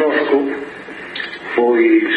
[0.00, 0.48] connosco
[1.54, 2.14] pois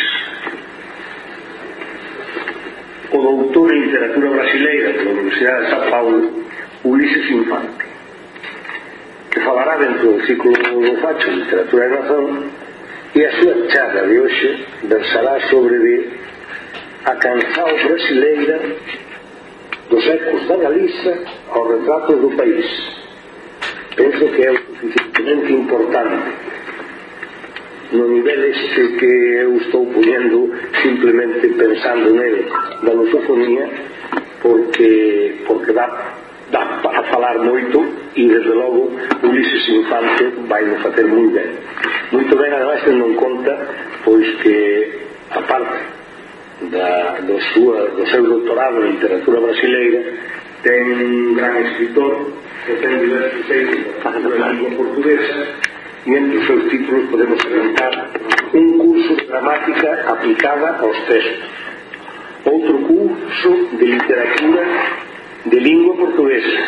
[3.11, 6.45] o doutor en literatura brasileira da Universidade de São Paulo
[6.83, 7.85] Ulises Infante
[9.31, 12.51] que falará dentro do ciclo do facho de literatura e razón
[13.15, 16.09] e a súa charla de hoxe versará sobre de
[17.05, 18.61] a canção brasileira
[19.89, 21.19] dos ecos da Galiza
[21.51, 22.65] ao retrato do país.
[23.95, 26.42] Penso que é o suficientemente importante
[27.93, 28.57] no niveles
[28.99, 30.51] que eu estou ponendo
[30.81, 32.45] simplemente pensando nele
[32.81, 33.69] da lusofonía
[34.41, 36.15] porque, porque dá,
[36.51, 38.91] dá para falar moito e desde logo
[39.23, 41.49] Ulises Infante vai nos facer moi ben.
[42.11, 43.53] Moito ben ademais tendo en conta
[44.03, 44.89] pois que
[45.31, 45.77] a parte
[46.71, 50.01] da, do, sua, do seu doutorado en literatura brasileira
[50.63, 52.25] ten un gran escritor
[52.65, 55.61] que ten diversos textos da língua portuguesa
[56.05, 58.09] nen dos seus títulos podemos orientar
[58.53, 61.49] un curso de gramática aplicada aos textos,
[62.43, 64.63] outro curso de literatura
[65.45, 66.59] de lingua portuguesa,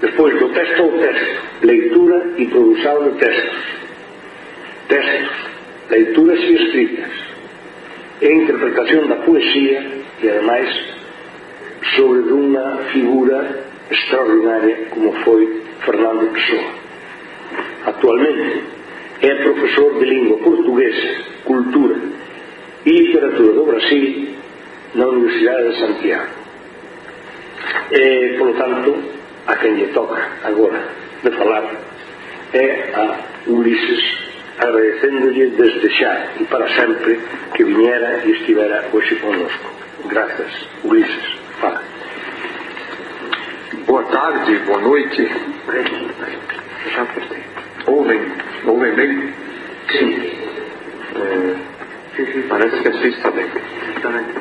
[0.00, 3.58] despois do texto ao texto, leitura e produção de textos,
[4.88, 5.30] textos,
[5.90, 7.10] leituras e escritas,
[8.22, 9.86] e interpretación da poesía
[10.22, 10.68] e, ademais,
[11.94, 16.81] sobre dunha figura extraordinaria como foi Fernando Pessoa.
[17.86, 18.62] Actualmente
[19.20, 21.96] é profesor de lingua portuguesa, cultura
[22.84, 24.28] e literatura do Brasil
[24.94, 26.30] na Universidade de Santiago.
[27.90, 28.94] E, polo tanto,
[29.46, 30.80] a quen lle toca agora
[31.22, 31.64] de falar
[32.52, 34.02] é a Ulises
[34.58, 37.18] agradecéndolle desde xa e para sempre
[37.54, 39.70] que viñera e estivera hoxe connosco.
[40.06, 40.52] Gracias,
[40.84, 41.26] Ulises.
[41.60, 41.82] Fala.
[43.86, 45.28] Boa tarde, boa noite.
[47.02, 48.20] Já Ouvem?
[48.64, 49.34] Ouvem bem?
[49.90, 50.32] Sim.
[51.16, 51.56] É,
[52.48, 53.46] parece que assim está bem.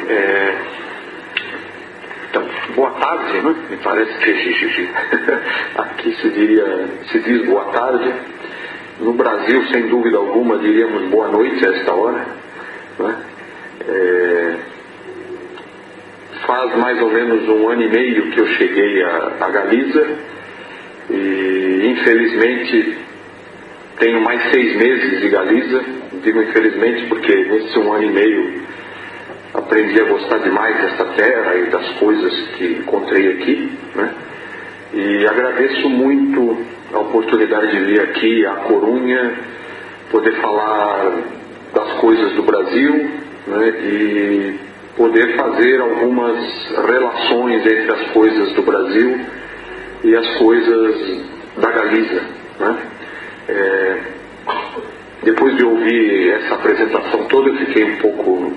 [0.08, 0.56] É,
[2.30, 3.56] então, boa tarde, né?
[3.70, 4.90] Me parece que
[5.76, 8.14] aqui se diria, se diz boa tarde.
[9.00, 12.24] No Brasil, sem dúvida alguma, diríamos boa noite a esta hora.
[13.00, 13.16] Né?
[13.88, 14.56] É,
[16.46, 20.31] faz mais ou menos um ano e meio que eu cheguei a, a Galiza
[22.02, 22.98] infelizmente
[24.00, 25.82] tenho mais seis meses de Galiza,
[26.24, 28.62] digo infelizmente porque nesse um ano e meio
[29.54, 34.14] aprendi a gostar demais dessa terra e das coisas que encontrei aqui, né?
[34.94, 36.58] E agradeço muito
[36.94, 39.34] a oportunidade de vir aqui a Corunha,
[40.10, 41.12] poder falar
[41.74, 43.10] das coisas do Brasil,
[43.48, 43.70] né?
[43.84, 44.60] E
[44.98, 46.38] poder fazer algumas
[46.86, 49.20] relações entre as coisas do Brasil
[50.04, 52.22] e as coisas da Galiza,
[52.60, 52.78] né?
[53.50, 54.00] É,
[55.24, 58.54] depois de ouvir essa apresentação toda, eu fiquei um pouco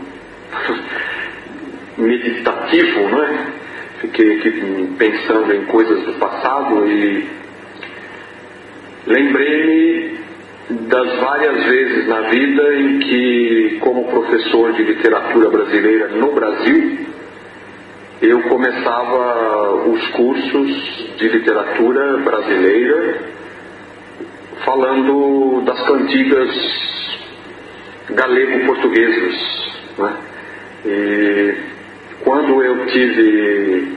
[1.98, 3.46] meditativo, né?
[4.00, 7.26] Fiquei aqui pensando em coisas do passado e
[9.06, 10.18] lembrei-me
[10.70, 16.98] das várias vezes na vida em que, como professor de literatura brasileira no Brasil,
[18.26, 23.18] eu começava os cursos de literatura brasileira
[24.64, 26.50] falando das cantigas
[28.10, 29.34] galego-portuguesas.
[29.98, 30.16] Né?
[30.86, 31.54] E
[32.24, 33.96] quando eu tive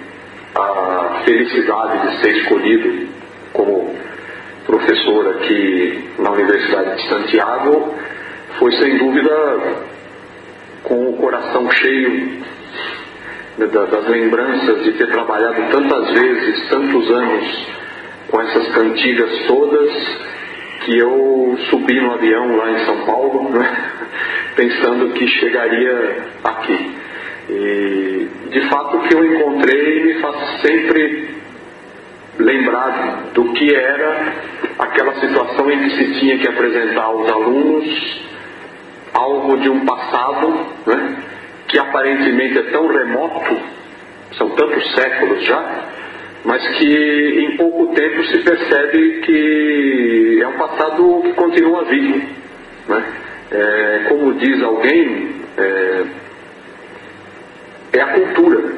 [0.55, 3.07] a felicidade de ser escolhido
[3.53, 3.95] como
[4.65, 7.95] professor aqui na Universidade de Santiago,
[8.59, 9.85] foi sem dúvida
[10.83, 12.45] com o coração cheio
[13.57, 17.67] das lembranças de ter trabalhado tantas vezes, tantos anos
[18.29, 19.89] com essas cantigas todas
[20.85, 23.91] que eu subi no avião lá em São Paulo, né,
[24.55, 26.95] pensando que chegaria aqui.
[27.49, 31.29] E de fato o que eu encontrei me faz sempre
[32.37, 34.33] lembrar do que era
[34.77, 38.21] aquela situação em que se tinha que apresentar aos alunos
[39.13, 41.15] algo de um passado né,
[41.67, 43.57] que aparentemente é tão remoto,
[44.37, 45.85] são tantos séculos já,
[46.45, 52.21] mas que em pouco tempo se percebe que é um passado que continua vivo.
[52.87, 53.03] Né?
[53.51, 56.03] É, como diz alguém, é,
[57.93, 58.75] é a cultura.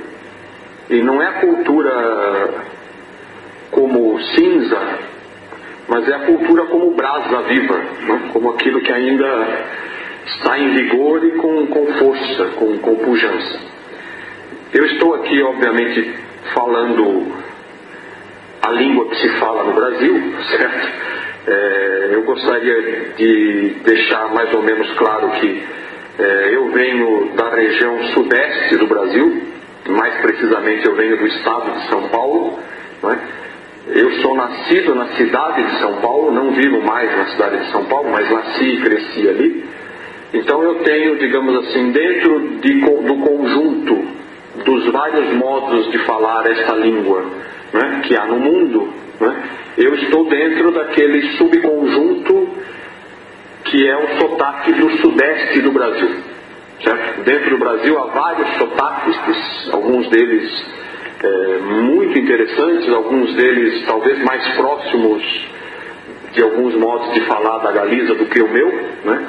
[0.90, 2.50] E não é a cultura
[3.70, 4.80] como cinza,
[5.88, 8.30] mas é a cultura como brasa viva, né?
[8.34, 9.66] como aquilo que ainda
[10.36, 13.60] está em vigor e com, com força, com, com pujança.
[14.74, 16.14] Eu estou aqui, obviamente,
[16.54, 17.34] falando
[18.62, 20.90] a língua que se fala no Brasil, certo?
[21.48, 25.64] É, eu gostaria de deixar mais ou menos claro que
[26.20, 29.42] é, eu venho da região sudeste do Brasil,
[29.88, 32.60] mais precisamente eu venho do estado de São Paulo.
[33.02, 33.20] Né?
[33.88, 37.86] Eu sou nascido na cidade de São Paulo, não vivo mais na cidade de São
[37.86, 39.66] Paulo, mas nasci e cresci ali.
[40.34, 44.08] Então eu tenho, digamos assim, dentro de, do conjunto
[44.64, 47.26] dos vários modos de falar esta língua
[47.74, 48.90] né, que há no mundo,
[49.20, 49.44] né,
[49.78, 52.50] eu estou dentro daquele subconjunto
[53.66, 56.10] que é o sotaque do sudeste do Brasil.
[56.84, 57.24] Certo?
[57.24, 60.66] Dentro do Brasil há vários sotaques, alguns deles
[61.22, 65.50] é, muito interessantes, alguns deles talvez mais próximos
[66.32, 68.72] de alguns modos de falar da Galiza do que o meu,
[69.04, 69.28] né?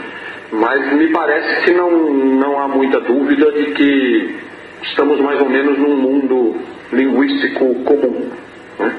[0.52, 4.36] Mas me parece que não, não há muita dúvida de que
[4.82, 6.56] estamos mais ou menos num mundo
[6.92, 8.30] linguístico comum.
[8.78, 8.96] Né?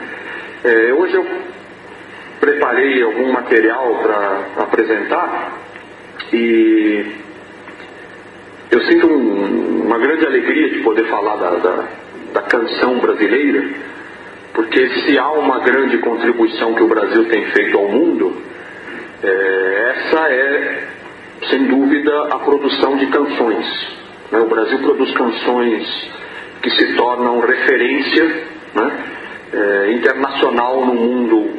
[0.63, 1.25] É, hoje eu
[2.39, 5.57] preparei algum material para apresentar
[6.31, 7.05] e
[8.71, 11.83] eu sinto um, uma grande alegria de poder falar da, da,
[12.33, 13.69] da canção brasileira,
[14.53, 18.41] porque se há uma grande contribuição que o Brasil tem feito ao mundo,
[19.23, 20.87] é, essa é,
[21.51, 23.65] sem dúvida, a produção de canções.
[24.31, 24.39] Né?
[24.39, 26.11] O Brasil produz canções
[26.63, 28.25] que se tornam referência
[28.73, 28.91] né?
[29.53, 31.49] é, internacional no mundo,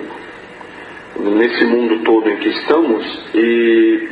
[1.36, 3.04] nesse mundo todo em que estamos,
[3.34, 4.08] e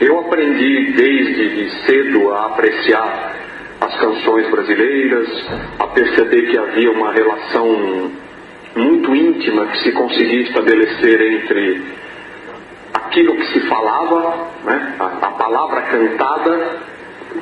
[0.00, 3.36] eu aprendi desde cedo a apreciar
[3.80, 5.28] as canções brasileiras,
[5.78, 8.10] a perceber que havia uma relação
[8.74, 11.82] muito íntima que se conseguia estabelecer entre
[13.10, 16.78] aquilo que se falava, né, a, a palavra cantada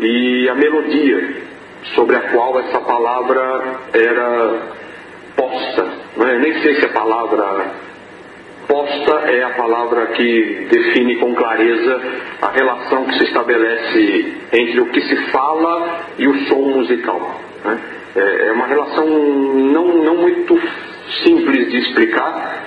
[0.01, 1.37] e a melodia
[1.95, 3.63] sobre a qual essa palavra
[3.93, 4.63] era
[5.37, 5.85] posta.
[6.17, 6.39] Né?
[6.39, 7.67] Nem sei se a palavra
[8.67, 12.01] posta é a palavra que define com clareza
[12.41, 17.41] a relação que se estabelece entre o que se fala e o som musical.
[17.63, 17.79] Né?
[18.17, 20.59] É, é uma relação não, não muito
[21.25, 22.65] simples de explicar,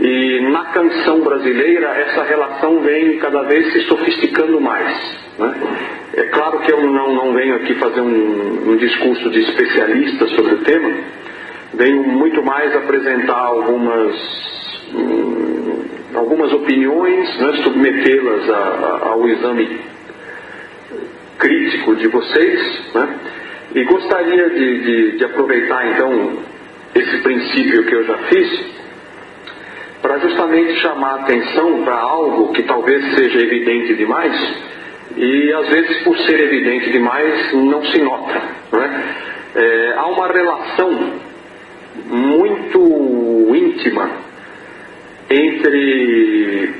[0.00, 4.96] e na canção brasileira essa relação vem cada vez se sofisticando mais.
[5.38, 5.54] Né?
[6.14, 10.54] É claro que eu não, não venho aqui fazer um, um discurso de especialista sobre
[10.54, 10.90] o tema,
[11.74, 14.16] venho muito mais apresentar algumas,
[14.94, 15.84] hum,
[16.14, 18.48] algumas opiniões, né, submetê-las
[19.02, 19.80] ao exame
[21.38, 23.18] crítico de vocês, né,
[23.74, 26.38] e gostaria de, de, de aproveitar então
[26.94, 28.78] esse princípio que eu já fiz
[30.00, 34.34] para justamente chamar atenção para algo que talvez seja evidente demais
[35.16, 38.40] e às vezes por ser evidente demais não se nota.
[38.72, 39.14] Né?
[39.54, 41.12] É, há uma relação
[42.06, 44.10] muito íntima
[45.30, 46.74] entre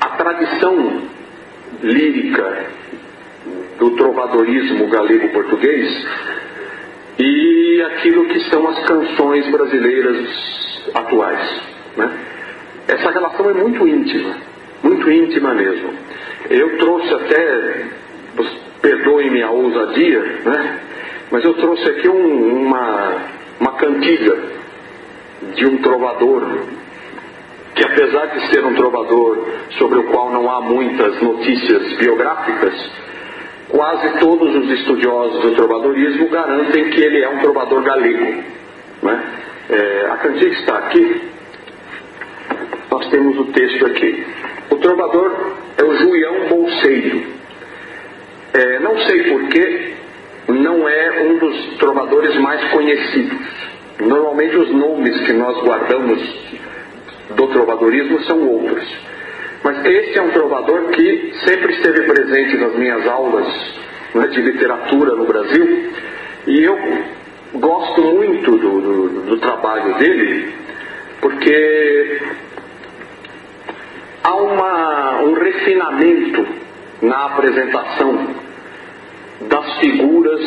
[0.00, 1.02] a tradição
[1.82, 2.66] lírica
[3.78, 6.06] do trovadorismo galego-português
[7.18, 11.71] e aquilo que são as canções brasileiras atuais.
[11.96, 12.10] Né?
[12.88, 14.34] Essa relação é muito íntima,
[14.82, 15.90] muito íntima mesmo.
[16.50, 17.84] Eu trouxe até,
[18.80, 20.80] perdoem-me a ousadia, né?
[21.30, 23.16] mas eu trouxe aqui um, uma,
[23.60, 24.36] uma cantiga
[25.54, 26.42] de um trovador,
[27.74, 29.46] que apesar de ser um trovador
[29.78, 32.74] sobre o qual não há muitas notícias biográficas,
[33.68, 38.42] quase todos os estudiosos do trovadorismo garantem que ele é um trovador galego.
[39.02, 39.24] Né?
[39.70, 41.31] É, a cantiga está aqui,
[42.92, 44.22] nós temos o texto aqui.
[44.70, 47.22] O trovador é o Julião Bolseiro.
[48.52, 49.94] É, não sei porquê,
[50.46, 53.38] não é um dos trovadores mais conhecidos.
[53.98, 56.20] Normalmente os nomes que nós guardamos
[57.34, 58.86] do trovadorismo são outros.
[59.64, 63.46] Mas esse é um trovador que sempre esteve presente nas minhas aulas
[64.14, 65.92] né, de literatura no Brasil
[66.46, 66.78] e eu
[67.54, 70.52] gosto muito do, do, do trabalho dele
[71.20, 72.20] porque
[74.22, 76.46] há uma, um refinamento
[77.00, 78.28] na apresentação
[79.48, 80.40] das figuras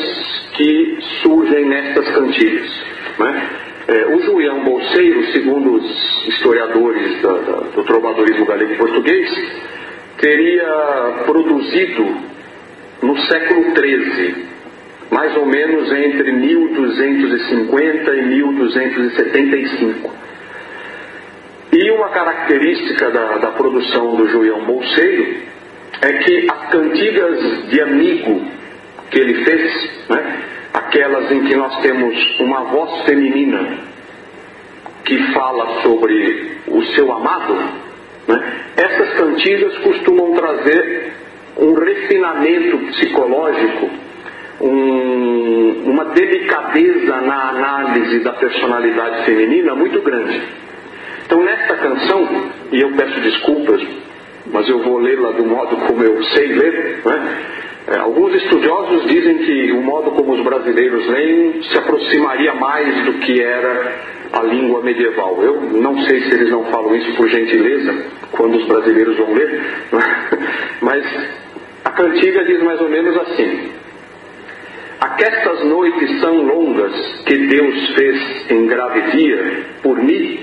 [0.53, 2.71] que surgem nestas cantigas.
[3.19, 3.49] Né?
[3.87, 9.29] É, o Julião Bolseiro, segundo os historiadores da, da, do trovadorismo galego português,
[10.17, 12.15] teria produzido
[13.01, 14.45] no século XIII,
[15.11, 20.25] mais ou menos entre 1250 e 1275
[21.71, 25.35] e uma característica da, da produção do Julião Bolseiro
[26.01, 28.45] é que as cantigas de amigo
[29.09, 30.39] que ele fez, né,
[30.73, 33.79] aquelas em que nós temos uma voz feminina
[35.03, 37.53] que fala sobre o seu amado,
[38.27, 38.53] né?
[38.75, 41.13] essas cantigas costumam trazer
[41.57, 43.89] um refinamento psicológico,
[44.59, 50.41] um, uma delicadeza na análise da personalidade feminina muito grande.
[51.25, 53.81] Então, nesta canção, e eu peço desculpas,
[54.47, 57.37] mas eu vou lê-la do modo como eu sei ler, né?
[57.87, 63.13] é, alguns estudiosos dizem que o modo como os brasileiros leem se aproximaria mais do
[63.13, 63.93] que era
[64.33, 65.41] a língua medieval.
[65.41, 69.61] Eu não sei se eles não falam isso por gentileza, quando os brasileiros vão ler,
[70.81, 71.03] mas
[71.83, 73.71] a cantiga diz mais ou menos assim:
[74.99, 76.93] Aquestas noites são longas
[77.25, 80.39] que Deus fez em grave dia por mim,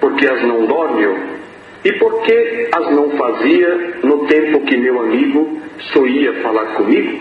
[0.00, 1.06] porque as não dorme,
[1.84, 5.60] e por que as não fazia no tempo que meu amigo
[5.92, 7.20] só ia falar comigo?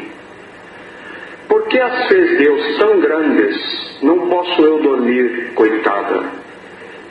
[1.47, 6.23] Porque as fez Deus tão grandes, não posso eu dormir, coitada.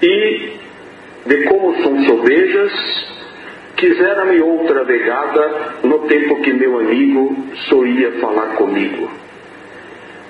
[0.02, 0.52] E,
[1.26, 2.72] de como são sobejas,
[3.76, 7.34] quisera-me outra vegada no tempo que meu amigo
[7.68, 9.10] só ia falar comigo.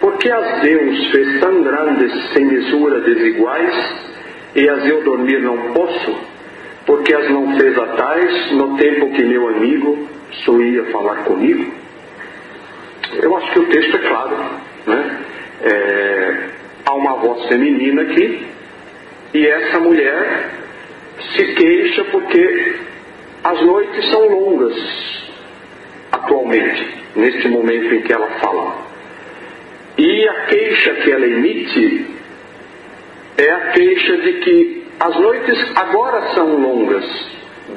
[0.00, 4.07] Porque as Deus fez tão grandes sem mesura desiguais,
[4.54, 6.16] e as eu dormir não posso,
[6.86, 10.08] porque as não fez a tais no tempo que meu amigo
[10.44, 11.72] só ia falar comigo?
[13.22, 14.36] Eu acho que o texto é claro.
[14.86, 15.20] Né?
[15.62, 16.48] É,
[16.86, 18.46] há uma voz feminina aqui
[19.34, 20.50] e essa mulher
[21.34, 22.76] se queixa porque
[23.44, 24.76] as noites são longas
[26.12, 28.88] atualmente, neste momento em que ela fala.
[29.96, 32.06] E a queixa que ela emite
[33.38, 37.04] é a queixa de que as noites agora são longas.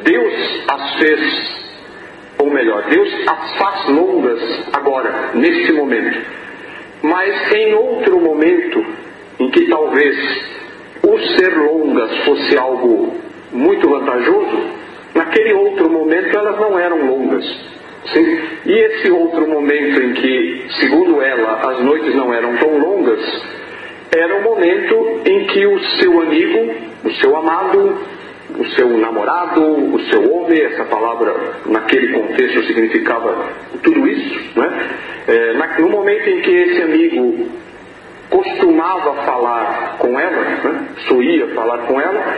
[0.03, 0.33] Deus
[0.67, 1.61] as fez
[2.39, 4.41] ou melhor, Deus as faz longas
[4.73, 6.19] agora, neste momento.
[7.03, 8.83] Mas em outro momento,
[9.39, 10.17] em que talvez
[11.03, 13.15] o ser longas fosse algo
[13.51, 14.63] muito vantajoso,
[15.13, 17.45] naquele outro momento elas não eram longas.
[18.11, 18.39] Sim?
[18.65, 23.19] E esse outro momento em que, segundo ela, as noites não eram tão longas,
[24.11, 26.75] era o momento em que o seu amigo,
[27.05, 27.97] o seu amado,
[28.57, 31.33] o seu namorado, o seu homem, essa palavra
[31.65, 33.47] naquele contexto significava
[33.81, 34.59] tudo isso.
[34.59, 34.89] Né?
[35.27, 37.49] É, no momento em que esse amigo
[38.29, 40.87] costumava falar com ela, né?
[41.21, 42.37] ia falar com ela,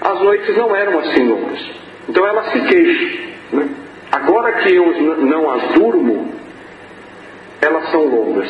[0.00, 1.70] as noites não eram assim longas.
[2.08, 3.18] Então ela se queixa.
[3.52, 3.68] Né?
[4.10, 4.86] Agora que eu
[5.18, 6.32] não as durmo,
[7.60, 8.48] elas são longas.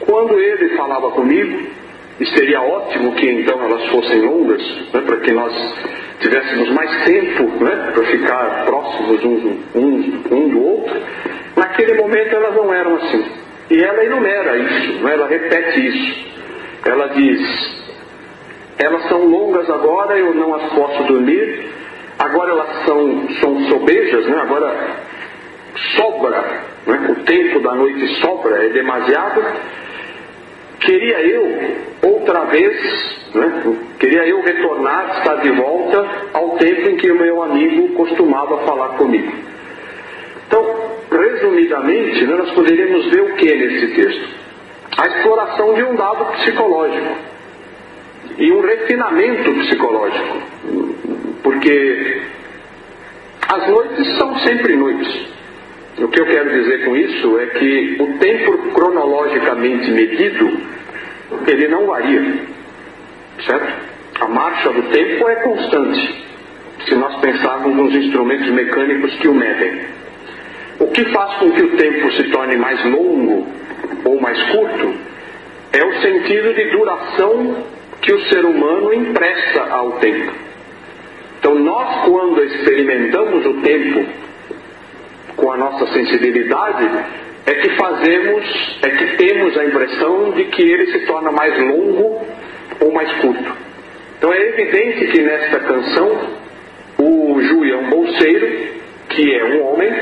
[0.00, 1.81] Quando ele falava comigo,
[2.22, 4.62] e seria ótimo que então elas fossem longas,
[4.94, 5.52] né, para que nós
[6.20, 11.02] tivéssemos mais tempo né, para ficar próximos uns, uns, um do outro,
[11.56, 13.24] naquele momento elas não eram assim.
[13.70, 16.32] E ela enumera isso, né, ela repete isso.
[16.84, 17.82] Ela diz:
[18.78, 21.70] elas são longas agora, eu não as posso dormir,
[22.20, 24.90] agora elas são, são sobejas, né, agora
[25.96, 29.42] sobra, né, o tempo da noite sobra, é demasiado.
[30.82, 32.76] Queria eu, outra vez,
[33.34, 33.76] né?
[33.98, 38.90] Queria eu retornar, estar de volta ao tempo em que o meu amigo costumava falar
[38.90, 39.32] comigo.
[40.46, 44.28] Então, resumidamente, né, nós poderíamos ver o que nesse texto?
[44.98, 47.16] A exploração de um dado psicológico
[48.38, 50.42] e um refinamento psicológico.
[51.42, 52.22] Porque
[53.48, 55.26] as noites são sempre noites.
[55.98, 60.58] O que eu quero dizer com isso é que o tempo cronologicamente medido,
[61.46, 62.34] ele não varia.
[63.46, 63.72] Certo?
[64.20, 66.24] A marcha do tempo é constante,
[66.86, 69.80] se nós pensarmos nos instrumentos mecânicos que o medem.
[70.80, 73.46] O que faz com que o tempo se torne mais longo
[74.04, 74.94] ou mais curto
[75.72, 77.64] é o sentido de duração
[78.00, 80.32] que o ser humano empresta ao tempo.
[81.38, 84.06] Então, nós, quando experimentamos o tempo
[85.36, 86.88] com a nossa sensibilidade,
[87.46, 92.24] é que fazemos, é que temos a impressão de que ele se torna mais longo
[92.80, 93.52] ou mais curto.
[94.18, 96.18] Então é evidente que nesta canção
[96.98, 98.70] o Julião Bolseiro,
[99.08, 99.92] que é um homem,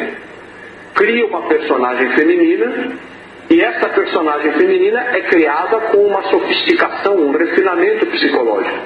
[0.94, 2.92] cria uma personagem feminina
[3.49, 8.78] e essa personagem feminina é criada com uma sofisticação, um refinamento psicológico.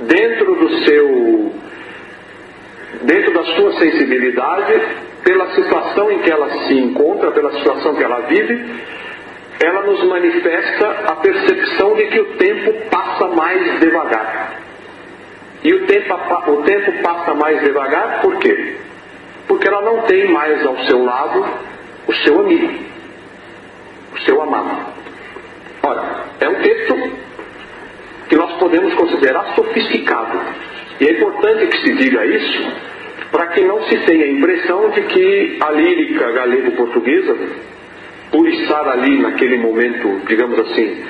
[0.00, 1.52] Dentro do seu
[3.02, 4.80] dentro da sua sensibilidade,
[5.26, 8.64] pela situação em que ela se encontra, pela situação que ela vive,
[9.58, 14.60] ela nos manifesta a percepção de que o tempo passa mais devagar.
[15.64, 16.14] E o tempo,
[16.52, 18.76] o tempo passa mais devagar por quê?
[19.48, 21.44] Porque ela não tem mais ao seu lado
[22.06, 22.72] o seu amigo,
[24.14, 24.94] o seu amado.
[25.82, 26.04] Ora,
[26.40, 27.10] é um texto
[28.28, 30.38] que nós podemos considerar sofisticado.
[31.00, 32.95] E é importante que se diga isso
[33.30, 37.36] para que não se tenha a impressão de que a lírica galego-portuguesa,
[38.30, 41.04] por estar ali naquele momento, digamos assim,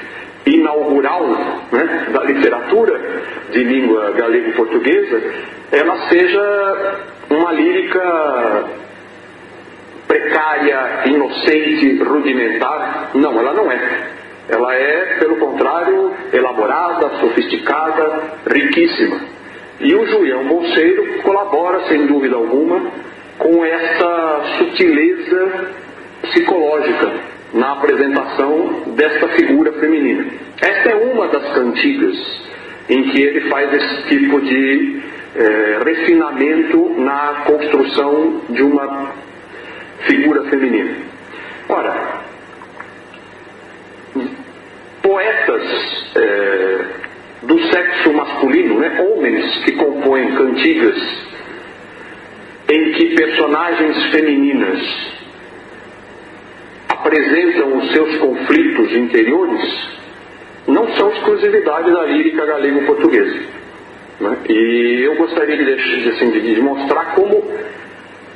[0.47, 1.27] inaugural
[1.73, 3.01] né, da literatura
[3.51, 5.23] de língua galego-portuguesa,
[5.73, 8.65] ela seja uma lírica
[10.07, 13.11] precária, inocente, rudimentar.
[13.15, 14.09] Não, ela não é.
[14.49, 19.21] Ela é, pelo contrário, elaborada, sofisticada, riquíssima.
[19.81, 22.91] E o Julião Bolseiro colabora, sem dúvida alguma,
[23.39, 25.71] com esta sutileza
[26.23, 27.13] psicológica
[27.53, 30.27] na apresentação desta figura feminina.
[30.61, 32.17] Esta é uma das cantigas
[32.89, 35.03] em que ele faz esse tipo de
[35.35, 39.13] é, refinamento na construção de uma
[40.01, 40.97] figura feminina.
[41.69, 42.23] Ora,
[45.03, 46.76] poetas é,
[47.43, 51.27] do sexo masculino, né, homens que compõem cantigas
[52.69, 54.81] em que personagens femininas
[56.89, 59.89] apresentam os seus conflitos interiores,
[60.67, 63.41] não são exclusividade da lírica galego-portuguesa.
[64.21, 64.37] Né?
[64.49, 67.45] E eu gostaria de, assim, de mostrar como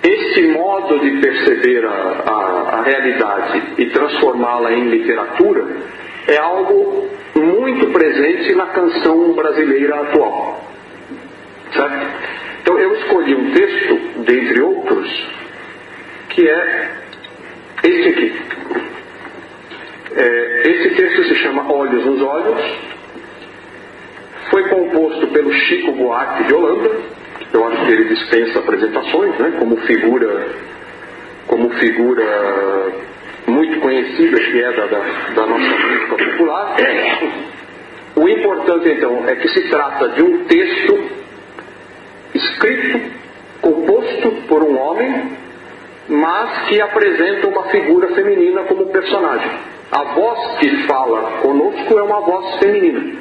[0.02, 5.66] esse modo de perceber a, a, a realidade e transformá-la em literatura
[6.28, 7.08] é algo
[7.40, 10.64] muito presente na canção brasileira atual.
[11.72, 12.06] Certo?
[12.62, 15.26] Então eu escolhi um texto, dentre outros,
[16.30, 16.90] que é
[17.82, 18.40] este aqui.
[20.16, 22.60] É, esse texto se chama Olhos nos Olhos,
[24.50, 26.90] foi composto pelo Chico Buarque de Holanda,
[27.52, 30.48] eu acho que ele dispensa apresentações, né, como figura,
[31.46, 32.92] como figura
[33.50, 34.98] muito conhecida que é da, da,
[35.34, 36.76] da nossa música popular.
[38.16, 41.10] O importante então é que se trata de um texto
[42.34, 43.00] escrito,
[43.60, 45.32] composto por um homem,
[46.08, 49.50] mas que apresenta uma figura feminina como personagem.
[49.92, 53.18] A voz que fala conosco é uma voz feminina.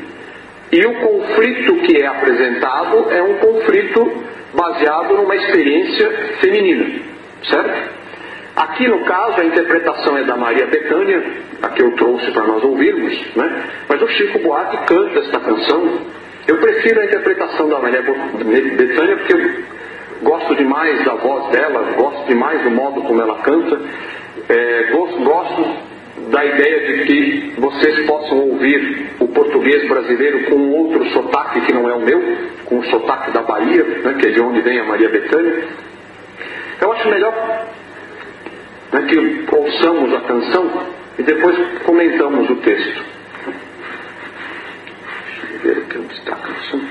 [0.71, 7.01] E o conflito que é apresentado é um conflito baseado numa experiência feminina,
[7.43, 7.99] certo?
[8.59, 11.23] Aqui no caso a interpretação é da Maria Bethânia,
[11.61, 13.63] a que eu trouxe para nós ouvirmos, né?
[13.87, 15.99] mas o Chico Buarque canta esta canção.
[16.45, 19.63] Eu prefiro a interpretação da Maria Bethânia porque eu
[20.21, 23.79] gosto demais da voz dela, gosto demais do modo como ela canta,
[24.49, 24.91] é,
[25.23, 25.65] gosto,
[26.29, 31.89] da ideia de que vocês possam ouvir o português brasileiro com outro sotaque que não
[31.89, 32.21] é o meu,
[32.65, 35.63] com o sotaque da Bahia, né, que é de onde vem a Maria Bethânia.
[36.81, 37.33] Eu acho melhor
[38.91, 43.03] né, que ouçamos a canção e depois comentamos o texto.
[45.33, 46.81] Deixa eu ver aqui onde está a canção.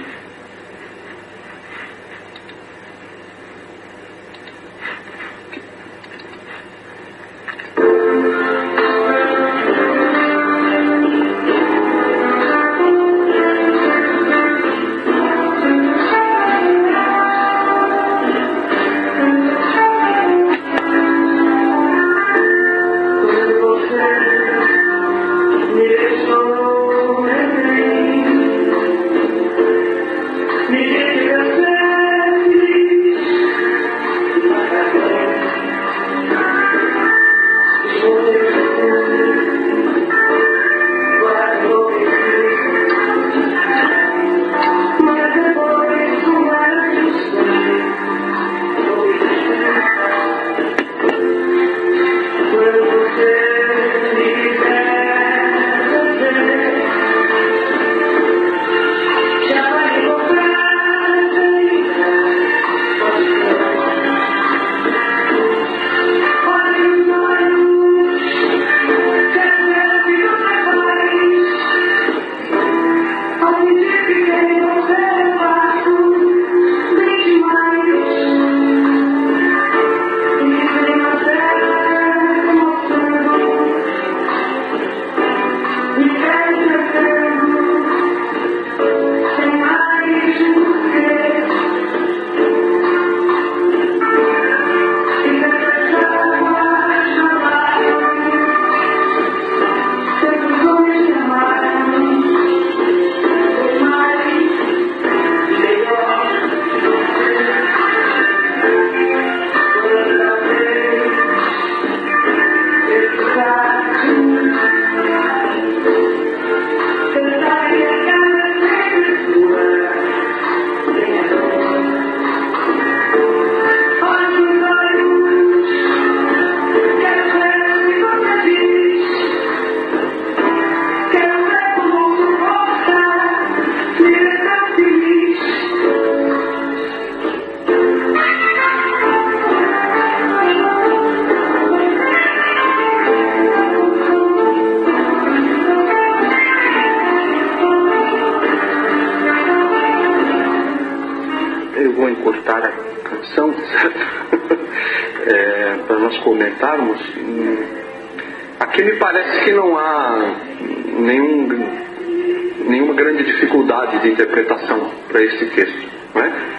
[164.08, 165.88] Interpretação para esse texto.
[166.16, 166.58] É?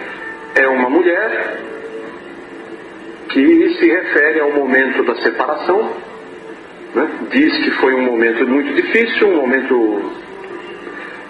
[0.62, 1.58] é uma mulher
[3.28, 5.90] que se refere ao momento da separação,
[6.94, 7.08] né?
[7.30, 10.12] diz que foi um momento muito difícil, um momento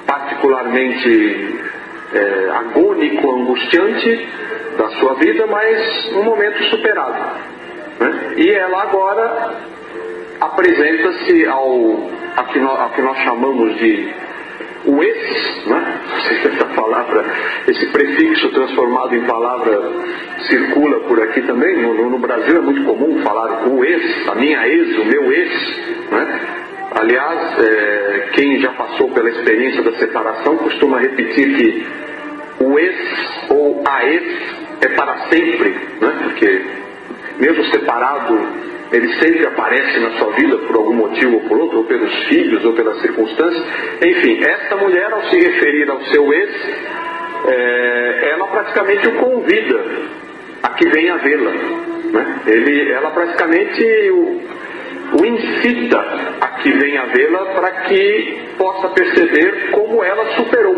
[0.07, 1.59] particularmente
[2.15, 4.29] é, agônico, angustiante
[4.79, 7.37] da sua vida, mas um momento superado.
[8.01, 8.35] Né?
[8.39, 9.55] E ela agora
[10.41, 14.09] apresenta-se ao a que, nós, a que nós chamamos de
[14.87, 16.01] o ex, né?
[16.47, 17.20] essa palavra,
[17.69, 19.81] esse prefixo transformado em palavra
[20.49, 21.83] circula por aqui também.
[21.83, 25.51] No, no Brasil é muito comum falar o ex, a minha ex, o meu ex.
[26.11, 26.41] Né?
[26.93, 31.87] Aliás, é, quem já passou pela experiência da separação costuma repetir que
[32.65, 32.97] o ex
[33.49, 34.23] ou a ex
[34.81, 36.19] é para sempre, né?
[36.23, 36.63] porque
[37.41, 38.39] mesmo separado,
[38.93, 42.65] ele sempre aparece na sua vida por algum motivo ou por outro, ou pelos filhos,
[42.65, 43.65] ou pelas circunstâncias.
[44.03, 46.51] Enfim, esta mulher, ao se referir ao seu ex,
[47.47, 49.81] é, ela praticamente o convida
[50.63, 51.51] a que venha vê-la.
[51.51, 52.41] Né?
[52.47, 54.41] Ele, ela praticamente o,
[55.21, 55.99] o incita
[56.41, 60.77] a que venha vê-la para que possa perceber como ela superou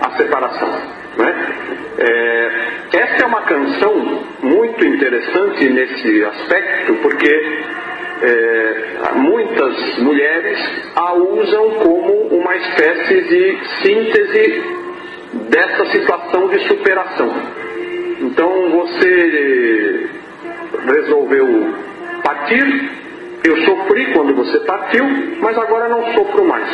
[0.00, 0.68] a separação.
[1.16, 1.46] Né?
[1.98, 7.28] É, essa é uma canção muito interessante nesse aspecto, porque
[8.22, 10.58] é, muitas mulheres
[10.94, 14.77] a usam como uma espécie de síntese
[15.32, 17.32] dessa situação de superação.
[18.20, 20.08] Então você
[20.94, 21.74] resolveu
[22.22, 22.90] partir,
[23.44, 25.04] eu sofri quando você partiu,
[25.40, 26.68] mas agora não sofro mais.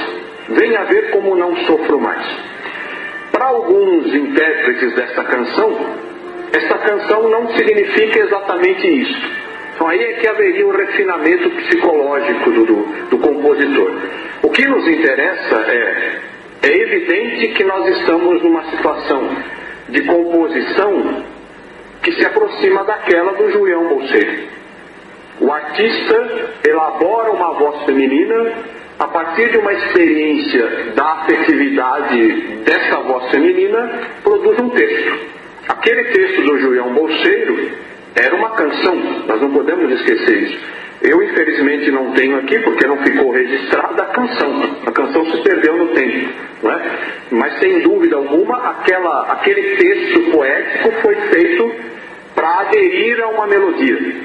[0.48, 2.24] Venha ver como não sofro mais.
[3.32, 5.76] Para alguns intérpretes desta canção,
[6.52, 9.44] esta canção não significa exatamente isso.
[9.74, 12.76] Então aí é que haveria um refinamento psicológico do, do,
[13.10, 13.90] do compositor.
[14.42, 16.20] O que nos interessa é,
[16.64, 19.28] é evidente que nós estamos numa situação
[19.88, 21.24] de composição
[22.02, 24.44] que se aproxima daquela do Julião Bolseiro.
[25.40, 28.52] O artista elabora uma voz feminina
[28.98, 32.32] a partir de uma experiência da afetividade
[32.64, 35.18] dessa voz feminina, produz um texto.
[35.68, 37.72] Aquele texto do Julião Bolseiro
[38.14, 38.96] era uma canção,
[39.26, 40.58] nós não podemos esquecer isso.
[41.04, 44.62] Eu, infelizmente, não tenho aqui, porque não ficou registrada a canção.
[44.86, 46.30] A canção se perdeu no tempo.
[46.62, 46.98] Não é?
[47.30, 51.74] Mas, sem dúvida alguma, aquela, aquele texto poético foi feito
[52.34, 54.16] para aderir a uma melodia,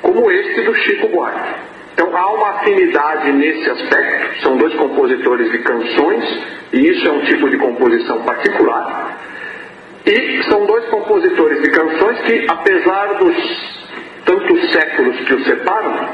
[0.00, 1.54] como este do Chico Buarque.
[1.92, 6.24] Então há uma afinidade nesse aspecto, são dois compositores de canções,
[6.72, 9.18] e isso é um tipo de composição particular.
[10.06, 13.81] E são dois compositores de canções que, apesar dos
[14.32, 16.08] tantos séculos que os separam,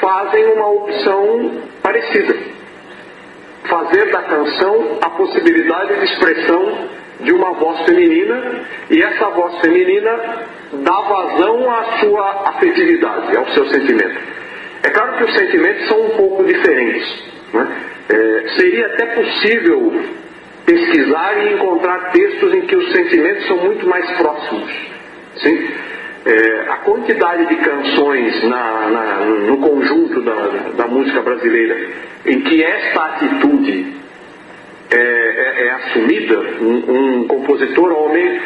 [0.00, 2.34] fazem uma opção parecida.
[3.64, 6.88] Fazer da canção a possibilidade de expressão
[7.20, 13.66] de uma voz feminina, e essa voz feminina dá vazão à sua afetividade, ao seu
[13.68, 14.20] sentimento.
[14.82, 17.24] É claro que os sentimentos são um pouco diferentes.
[17.52, 17.66] Né?
[18.08, 19.92] É, seria até possível
[20.64, 24.70] pesquisar e encontrar textos em que os sentimentos são muito mais próximos.
[25.36, 25.68] Sim?
[26.26, 30.34] É, a quantidade de canções na, na, no conjunto da,
[30.76, 31.90] da, música brasileira
[32.26, 33.94] em que esta atitude
[34.90, 38.40] é, é, é assumida, um, um compositor homem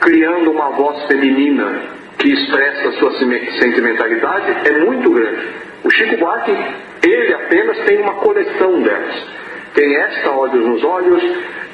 [0.00, 1.80] criando uma voz feminina
[2.18, 5.46] que expressa sua sentimentalidade é muito grande.
[5.84, 6.56] O Chico Buarque,
[7.04, 9.26] ele apenas tem uma coleção delas.
[9.74, 11.22] Tem esta Olhos nos Olhos,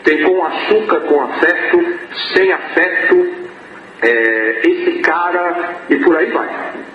[0.05, 1.99] tem com açúcar, com afeto,
[2.35, 3.48] sem afeto,
[4.03, 6.49] é, esse cara e por aí vai.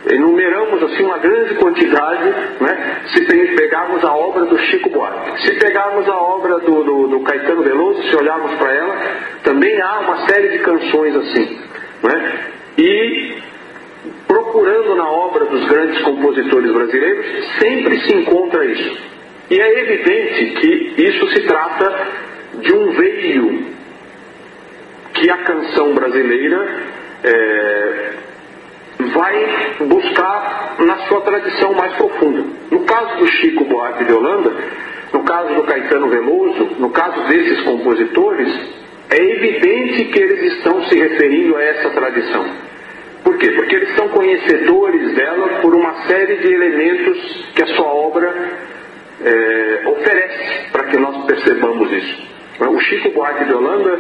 [0.10, 5.42] Enumeramos assim uma grande quantidade, né, se pegarmos a obra do Chico Buarque.
[5.44, 8.98] Se pegarmos a obra do, do, do Caetano Veloso, se olharmos para ela,
[9.44, 11.60] também há uma série de canções assim.
[12.04, 12.40] Né?
[12.78, 13.38] E
[14.28, 17.26] procurando na obra dos grandes compositores brasileiros,
[17.60, 18.98] sempre se encontra isso.
[19.50, 22.08] E é evidente que isso se trata
[22.60, 23.74] de um veio
[25.14, 26.68] que a canção brasileira
[27.24, 28.14] é,
[29.14, 32.44] vai buscar na sua tradição mais profunda.
[32.72, 34.52] No caso do Chico Buarque de Holanda,
[35.12, 38.50] no caso do Caetano Veloso, no caso desses compositores,
[39.10, 42.46] é evidente que eles estão se referindo a essa tradição.
[43.24, 43.52] Por quê?
[43.52, 48.34] Porque eles são conhecedores dela por uma série de elementos que a sua obra
[49.24, 52.33] é, oferece para que nós percebamos isso.
[52.60, 54.00] O Chico Buarque de Holanda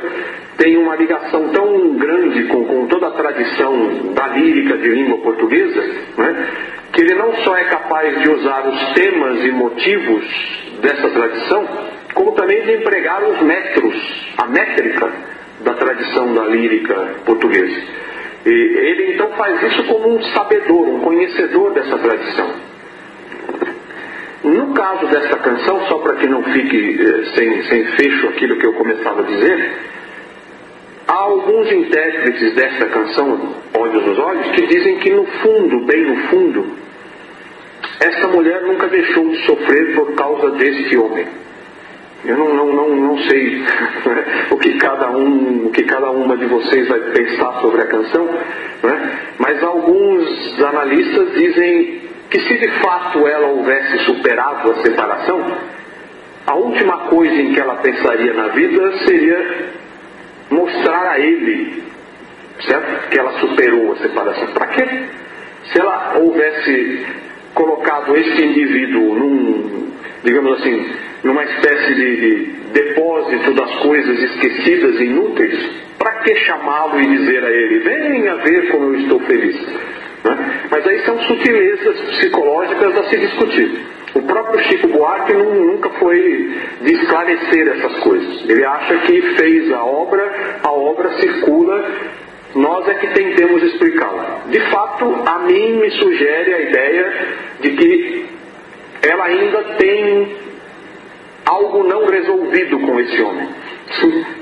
[0.57, 5.81] tem uma ligação tão grande com, com toda a tradição da lírica de língua portuguesa,
[6.17, 6.47] né,
[6.91, 10.23] que ele não só é capaz de usar os temas e motivos
[10.81, 11.67] dessa tradição,
[12.13, 15.11] como também de empregar os metros, a métrica
[15.61, 17.81] da tradição da lírica portuguesa.
[18.45, 22.72] E ele então faz isso como um sabedor, um conhecedor dessa tradição.
[24.43, 28.65] No caso dessa canção, só para que não fique eh, sem, sem fecho aquilo que
[28.65, 29.73] eu começava a dizer,
[31.07, 36.17] há alguns intérpretes dessa canção, Olhos nos Olhos, que dizem que no fundo, bem no
[36.27, 36.65] fundo,
[38.01, 41.25] essa mulher nunca deixou de sofrer por causa deste homem.
[42.25, 43.59] Eu não, não, não, não sei
[44.05, 47.87] né, o, que cada um, o que cada uma de vocês vai pensar sobre a
[47.87, 52.02] canção, né, mas alguns analistas dizem
[52.33, 55.55] que se de fato ela houvesse superado a separação,
[56.47, 59.67] a última coisa em que ela pensaria na vida seria
[60.49, 61.83] mostrar a ele,
[62.65, 63.07] certo?
[63.09, 64.47] Que ela superou a separação.
[64.47, 65.03] Para quê?
[65.71, 67.05] Se ela houvesse
[67.53, 69.91] colocado esse indivíduo num,
[70.23, 70.89] digamos assim,
[71.23, 75.69] numa espécie de, de depósito das coisas esquecidas e inúteis,
[75.99, 80.02] para que chamá-lo e dizer a ele, venha ver como eu estou feliz?
[80.23, 80.67] Né?
[80.69, 83.85] Mas aí são sutilezas psicológicas a se discutir.
[84.15, 88.49] O próprio Chico Buarque nunca foi de esclarecer essas coisas.
[88.49, 91.85] Ele acha que fez a obra, a obra circula,
[92.55, 94.41] nós é que tentemos explicá-la.
[94.47, 97.13] De fato, a mim me sugere a ideia
[97.61, 98.25] de que
[99.01, 100.37] ela ainda tem
[101.45, 103.49] algo não resolvido com esse homem.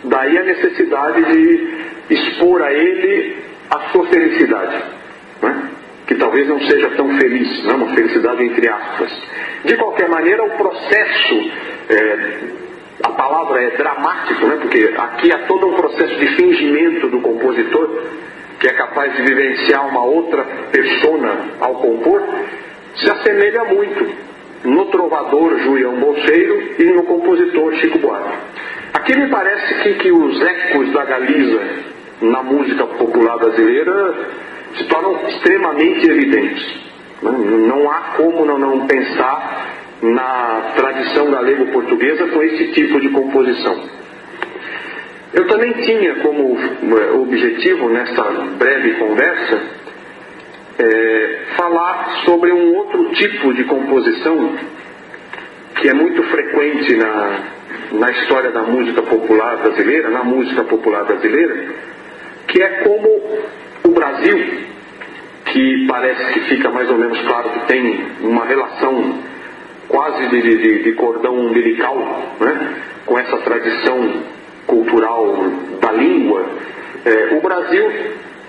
[0.04, 3.38] Daí a necessidade de expor a ele
[3.70, 5.01] a sua felicidade
[5.42, 5.70] né?
[6.08, 7.74] que talvez não seja tão feliz, né?
[7.74, 9.12] uma felicidade entre aspas.
[9.64, 11.52] De qualquer maneira, o processo,
[11.90, 12.40] é,
[13.04, 14.58] a palavra é dramático, né?
[14.62, 18.04] porque aqui há todo um processo de fingimento do compositor,
[18.60, 22.22] que é capaz de vivenciar uma outra persona ao compor,
[22.96, 24.32] se assemelha muito
[24.64, 28.38] no trovador Julião Bolseiro e no compositor Chico Buarque.
[28.94, 31.62] Aqui me parece que, que os ecos da Galiza
[32.22, 34.14] na música popular brasileira
[34.78, 36.82] se tornam extremamente evidentes.
[37.22, 39.68] Não há como não, pensar
[40.02, 43.84] na tradição da língua portuguesa com esse tipo de composição.
[45.34, 48.24] Eu também tinha como eh, objetivo, nesta
[48.58, 49.62] breve conversa,
[50.80, 54.56] é, falar sobre um outro tipo de composição
[55.76, 57.40] que é muito frequente na,
[57.94, 61.68] na história da música popular brasileira, na música popular brasileira,
[62.48, 63.22] que é como
[63.92, 64.38] o Brasil,
[65.46, 69.20] que parece que fica mais ou menos claro que tem uma relação
[69.90, 71.98] quase de, de, de cordão umbilical
[72.40, 72.76] né,
[73.06, 74.24] com essa tradição
[74.66, 75.36] cultural
[75.82, 76.46] da língua,
[77.04, 77.92] é, o Brasil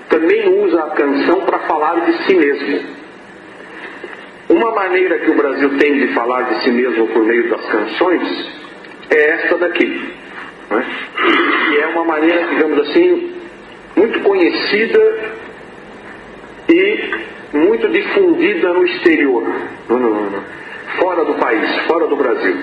[0.09, 3.03] também usa a canção para falar de si mesmo.
[4.49, 8.51] Uma maneira que o Brasil tem de falar de si mesmo por meio das canções
[9.11, 10.15] é esta daqui.
[10.71, 10.87] Né?
[11.73, 13.42] E é uma maneira, digamos assim,
[13.97, 15.33] muito conhecida
[16.69, 17.11] e
[17.53, 19.45] muito difundida no exterior,
[20.99, 22.57] fora do país, fora do Brasil.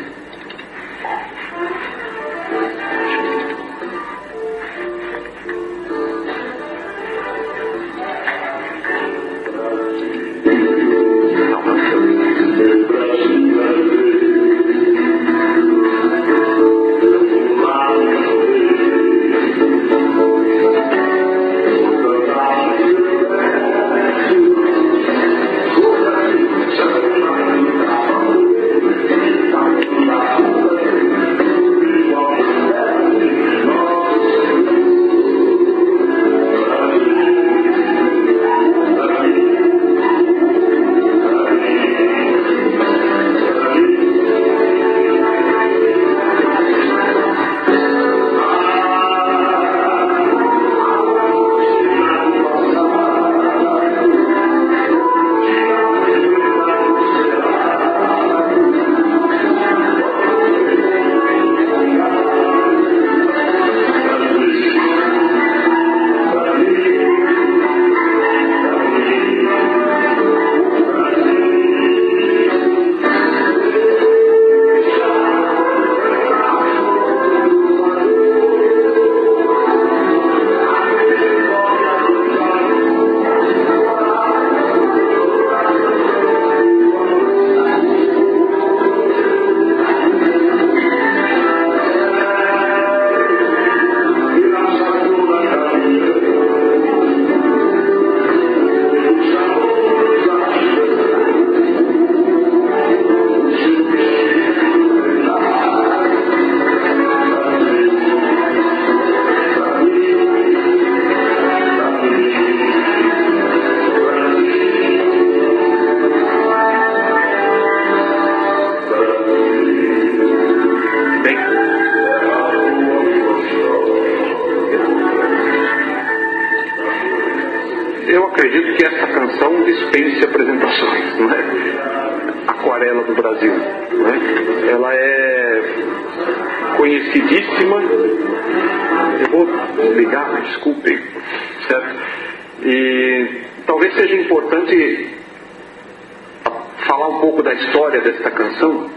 [146.90, 148.90] Falar um pouco da história desta canção.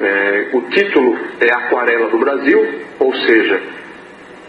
[0.00, 3.62] É, o título é Aquarela do Brasil, ou seja,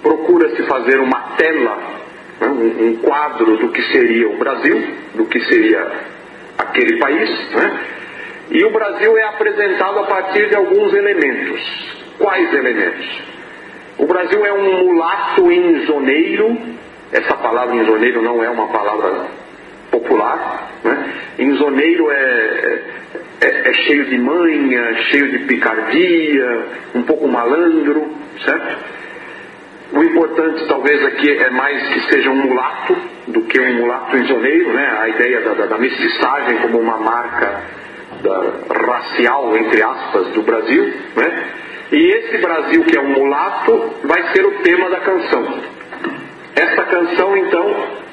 [0.02, 1.78] procura-se fazer uma tela,
[2.42, 5.90] né, um, um, quadro do que seria o Brasil, do que seria
[6.58, 7.80] aquele país, né,
[8.50, 11.96] e o Brasil é apresentado a partir de alguns elementos.
[12.18, 13.22] Quais elementos?
[14.00, 16.58] O Brasil é um mulato inzoneiro,
[17.12, 19.28] essa palavra inzoneiro não é uma palavra
[20.00, 21.14] popular, né?
[21.40, 22.82] Inzoneiro é,
[23.42, 28.12] é, é, cheio de manha, cheio de picardia, um pouco malandro,
[28.44, 28.78] certo?
[29.94, 34.74] O importante talvez aqui é mais que seja um mulato do que um mulato inzoneiro,
[34.74, 34.98] né?
[35.00, 37.62] A ideia da, da, da mestiçagem como uma marca
[38.22, 38.44] da,
[38.86, 41.44] racial, entre aspas, do Brasil, né?
[41.92, 45.60] E esse Brasil que é um mulato vai ser o tema da canção.
[46.54, 48.07] Essa canção então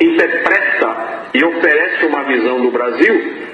[0.00, 3.46] interpreta e oferece uma visão do Brasil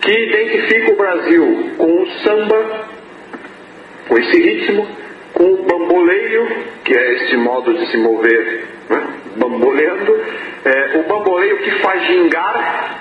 [0.00, 2.86] que identifica o Brasil com o samba,
[4.08, 4.86] com esse ritmo,
[5.34, 6.48] com o bamboleio,
[6.84, 9.06] que é esse modo de se mover, né?
[9.36, 10.24] bamboleando,
[10.64, 13.00] é, o bamboleio que faz gingar,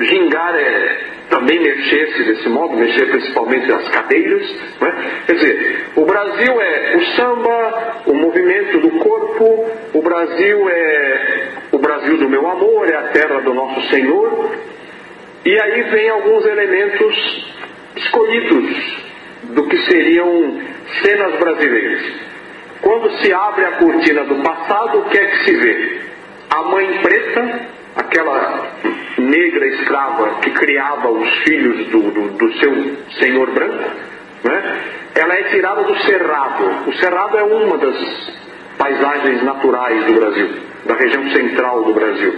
[0.00, 4.42] gingar é também mexer-se desse modo, mexer principalmente as cadeiras.
[4.80, 5.22] Né?
[5.26, 11.78] Quer dizer, o Brasil é o samba, o movimento do corpo, o Brasil é o
[11.78, 14.50] Brasil do meu amor, é a terra do nosso Senhor.
[15.44, 17.54] E aí vem alguns elementos
[17.96, 19.06] escolhidos
[19.54, 20.60] do que seriam
[21.02, 22.02] cenas brasileiras.
[22.80, 26.00] Quando se abre a cortina do passado, o que é que se vê?
[26.50, 27.60] A mãe preta,
[27.96, 28.72] aquela
[29.18, 33.90] negra escrava que criava os filhos do, do, do seu senhor branco,
[34.44, 34.82] né?
[35.14, 36.88] ela é tirada do cerrado.
[36.88, 37.96] O cerrado é uma das
[38.78, 40.50] paisagens naturais do Brasil,
[40.84, 42.34] da região central do Brasil.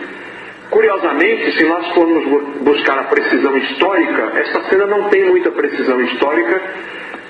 [0.70, 2.24] Curiosamente, se nós formos
[2.60, 6.62] buscar a precisão histórica, essa cena não tem muita precisão histórica,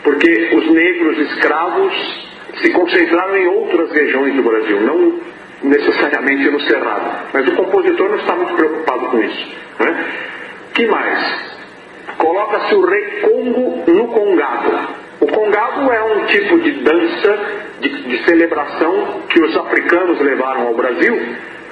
[0.03, 2.29] porque os negros escravos
[2.61, 5.21] se concentraram em outras regiões do Brasil, não
[5.63, 7.29] necessariamente no Cerrado.
[7.33, 9.49] Mas o compositor não está muito preocupado com isso.
[9.81, 10.05] Né?
[10.79, 11.49] que mais?
[12.17, 14.89] Coloca-se o rei Congo no Congado.
[15.21, 17.39] O Congado é um tipo de dança,
[17.81, 21.21] de, de celebração que os africanos levaram ao Brasil,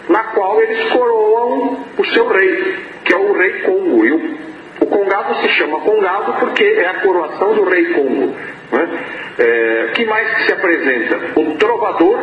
[0.08, 4.04] na qual eles coroam o seu rei, que é o rei Congo.
[4.04, 4.38] E o,
[4.80, 8.34] o Congado se chama Congado porque é a coroação do rei Congo.
[8.72, 8.98] Né?
[9.38, 11.40] É, que mais que se apresenta?
[11.40, 12.18] O trovador,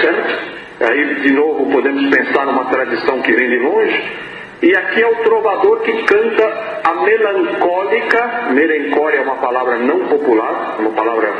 [0.00, 0.58] certo?
[0.80, 4.02] Aí, de novo, podemos pensar numa tradição que vem de longe.
[4.62, 10.76] E aqui é o trovador que canta a melancólica, melancólia é uma palavra não popular,
[10.80, 11.32] uma palavra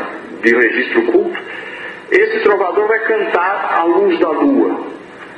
[0.42, 1.38] de registro culto.
[2.10, 4.80] Esse trovador vai cantar a luz da lua.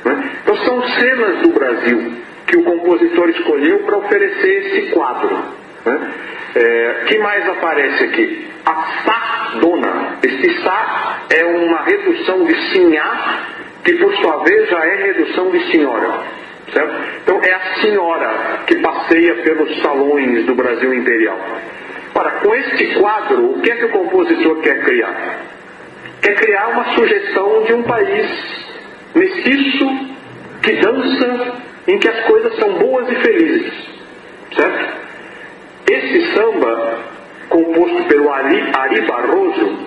[0.05, 0.31] Né?
[0.43, 2.13] Então são cenas do Brasil
[2.47, 5.37] que o compositor escolheu para oferecer esse quadro.
[5.85, 6.11] Né?
[6.55, 8.47] É, que mais aparece aqui?
[8.65, 8.73] A
[9.05, 10.17] Sá-dona.
[10.23, 13.47] Este Sá é uma redução de Sinhá
[13.83, 16.09] que por sua vez já é redução de senhora.
[16.71, 16.93] Certo?
[17.23, 21.37] Então é a senhora que passeia pelos salões do Brasil imperial.
[22.13, 25.39] Ora, com este quadro, o que é que o compositor quer criar?
[26.21, 28.29] Quer criar uma sugestão de um país
[29.15, 30.11] mestiço
[30.61, 31.55] que dança,
[31.87, 33.73] em que as coisas são boas e felizes.
[34.55, 35.10] Certo?
[35.91, 36.99] Esse samba,
[37.49, 39.77] composto pelo Ari, Ari Barroso,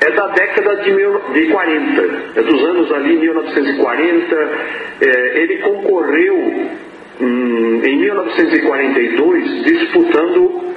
[0.00, 4.36] é da década de, mil, de 40, é dos anos ali 1940.
[5.00, 6.36] É, ele concorreu
[7.20, 10.74] hum, em 1942 disputando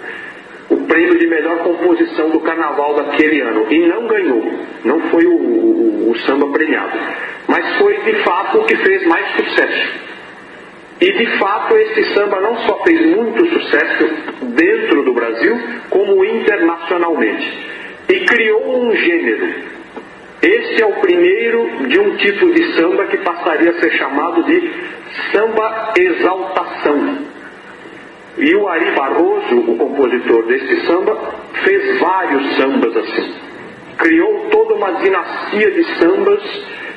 [0.70, 4.44] o prêmio de melhor composição do carnaval daquele ano e não ganhou.
[4.86, 6.98] Não foi o, o, o samba premiado,
[7.48, 10.07] mas foi de fato o que fez mais sucesso.
[11.00, 14.10] E de fato esse samba não só fez muito sucesso
[14.42, 17.68] dentro do Brasil, como internacionalmente
[18.10, 19.78] e criou um gênero.
[20.42, 24.72] Este é o primeiro de um tipo de samba que passaria a ser chamado de
[25.32, 27.18] samba exaltação.
[28.38, 31.18] E o Ari Barroso, o compositor deste samba,
[31.64, 33.34] fez vários sambas assim.
[33.98, 36.44] Criou toda uma dinastia de sambas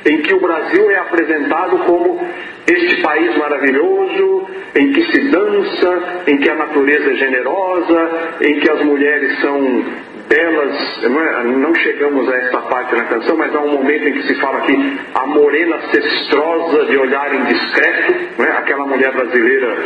[0.04, 2.20] em que o Brasil é apresentado como
[2.66, 8.70] este país maravilhoso, em que se dança, em que a natureza é generosa, em que
[8.70, 9.84] as mulheres são
[10.28, 14.28] belas, não, é, chegamos a esta parte na canção, mas há um momento em que
[14.28, 18.52] se fala aqui a morena cestrosa de olhar indiscreto, não é?
[18.52, 19.76] aquela mulher brasileira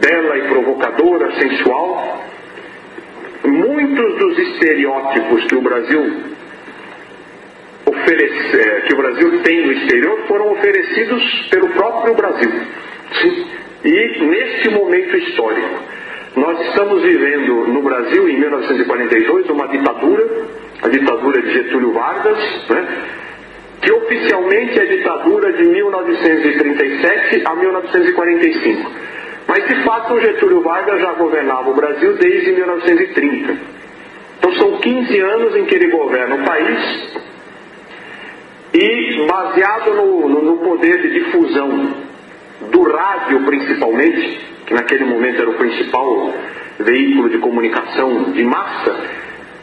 [0.00, 2.24] bela e provocadora, sensual.
[3.44, 6.22] Muitos dos estereótipos que o Brasil
[7.86, 12.50] oferece, é, que o Brasil tem no exterior foram oferecidos pelo próprio Brasil.
[13.20, 13.46] Sim.
[13.84, 15.94] E neste momento histórico.
[16.36, 20.26] Nós estamos vivendo no Brasil, em 1942, uma ditadura,
[20.82, 22.88] a ditadura de Getúlio Vargas, né,
[23.80, 28.90] que oficialmente é ditadura de 1937 a 1945.
[29.46, 33.56] Mas de fato o Getúlio Vargas já governava o Brasil desde 1930.
[34.38, 37.24] Então são 15 anos em que ele governa o país
[38.74, 41.94] e baseado no, no, no poder de difusão
[42.72, 46.34] do rádio principalmente, que naquele momento era o principal
[46.80, 49.00] veículo de comunicação de massa,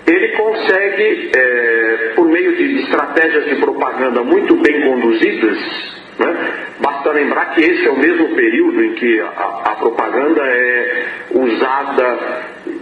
[0.08, 6.54] ele consegue, é, por meio de estratégias de propaganda muito bem conduzidas, né?
[6.80, 12.20] basta lembrar que esse é o mesmo período em que a, a propaganda é usada,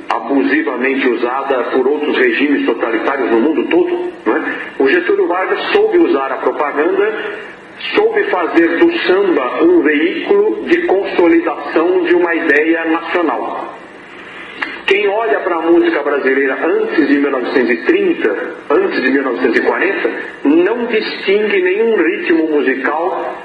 [0.10, 4.12] abusivamente usada por outros regimes totalitários no mundo todo.
[4.26, 4.56] Né?
[4.80, 7.50] O Getúlio Vargas soube usar a propaganda
[7.96, 13.49] soube fazer do samba um veículo de consolidação de uma ideia nacional.
[14.90, 20.12] Quem olha para a música brasileira antes de 1930, antes de 1940,
[20.46, 23.36] não distingue nenhum ritmo musical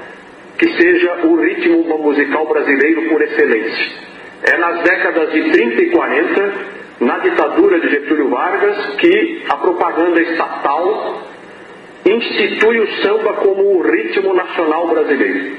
[0.57, 3.93] que seja o ritmo musical brasileiro por excelência.
[4.41, 6.53] É nas décadas de 30 e 40,
[7.01, 11.21] na ditadura de Getúlio Vargas, que a propaganda estatal
[12.07, 15.57] institui o samba como o ritmo nacional brasileiro.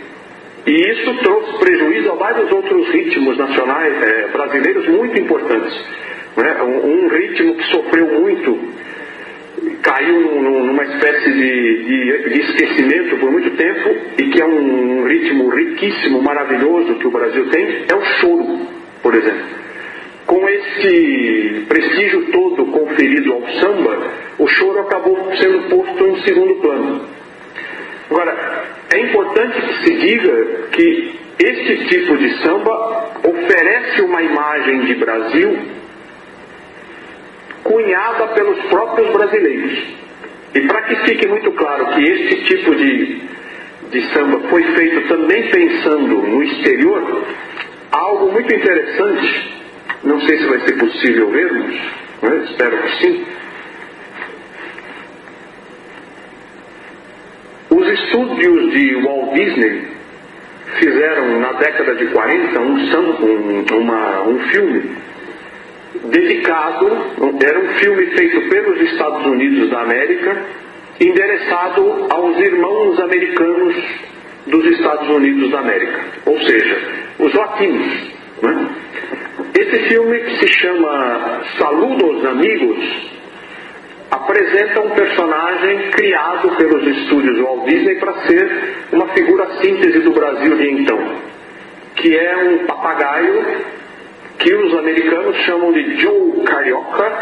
[0.67, 5.73] E isso trouxe prejuízo a vários outros ritmos nacionais é, brasileiros muito importantes.
[6.37, 6.63] Né?
[6.63, 8.59] Um, um, ritmo que sofreu muito,
[9.83, 15.01] caiu num, numa espécie de, de, de, esquecimento por muito tempo e que é um,
[15.01, 18.67] um ritmo riquíssimo, maravilhoso que o Brasil tem, é o choro,
[19.03, 19.57] por exemplo
[20.27, 27.16] com esse prestígio todo conferido ao samba, o choro acabou sendo posto em segundo plano.
[28.11, 34.95] Agora, é importante que se diga que este tipo de samba oferece uma imagem de
[34.95, 35.59] Brasil
[37.63, 39.79] cunhada pelos próprios brasileiros.
[40.55, 43.23] E para que fique muito claro que este tipo de,
[43.91, 47.25] de samba foi feito também pensando no exterior,
[47.91, 49.57] algo muito interessante
[50.07, 51.75] não sei se vai ser possível vermos,
[52.23, 52.45] né?
[52.49, 53.27] espero que sim.
[57.71, 59.83] Os estúdios de Walt Disney
[60.79, 64.97] fizeram na década de 40 um, um, uma, um filme
[66.05, 66.87] dedicado,
[67.43, 70.37] era um filme feito pelos Estados Unidos da América,
[71.01, 73.75] endereçado aos irmãos americanos
[74.47, 76.79] dos Estados Unidos da América, ou seja,
[77.19, 78.15] os latinos.
[78.43, 78.69] Né?
[79.59, 83.16] Esse filme, que se chama Saludos Amigos,
[84.57, 88.51] apresenta um personagem criado pelos estúdios Walt Disney para ser
[88.91, 90.99] uma figura síntese do Brasil de então,
[91.97, 93.45] que é um papagaio
[94.39, 97.13] que os americanos chamam de Joe Carioca,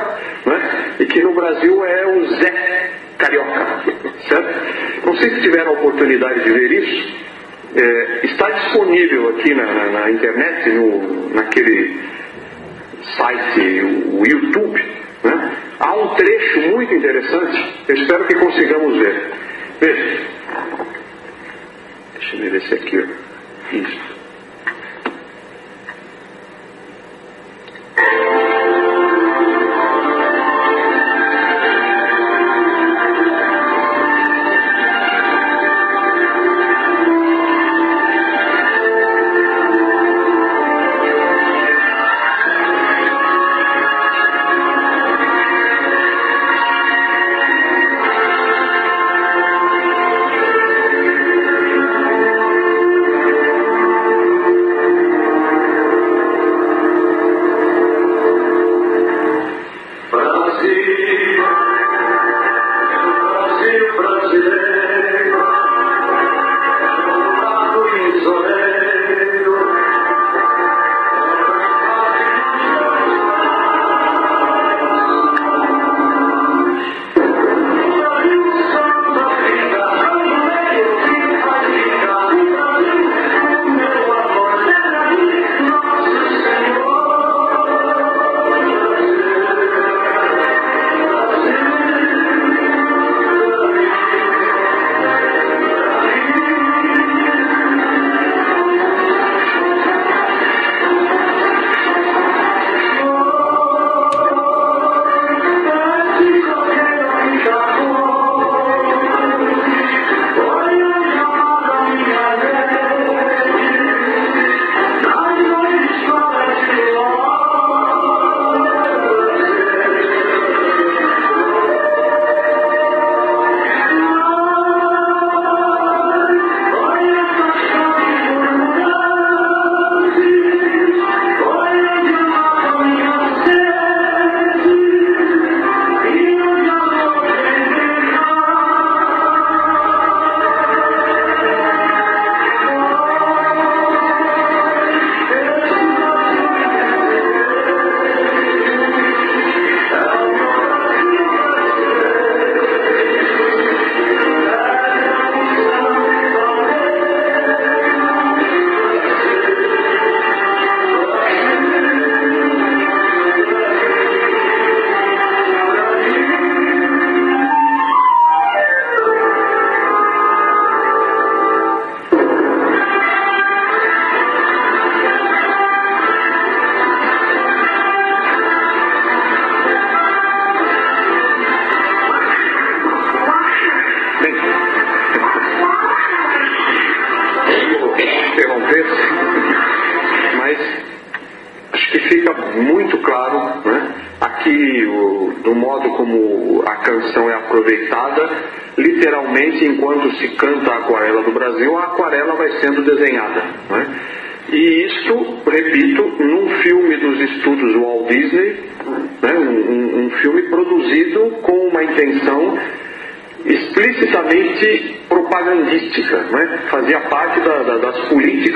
[0.46, 0.94] né?
[1.00, 3.82] e que no Brasil é o Zé Carioca.
[4.28, 5.06] Certo?
[5.06, 7.24] Não sei se tiveram a oportunidade de ver isso.
[7.76, 11.98] É, está disponível aqui na, na, na internet, no, naquele
[13.16, 13.80] site,
[14.12, 15.56] o YouTube, né?
[15.80, 19.32] há um trecho muito interessante, eu espero que consigamos ver.
[19.80, 20.20] Veja.
[22.14, 23.08] Deixa eu ver esse aqui.
[23.72, 24.14] Isso.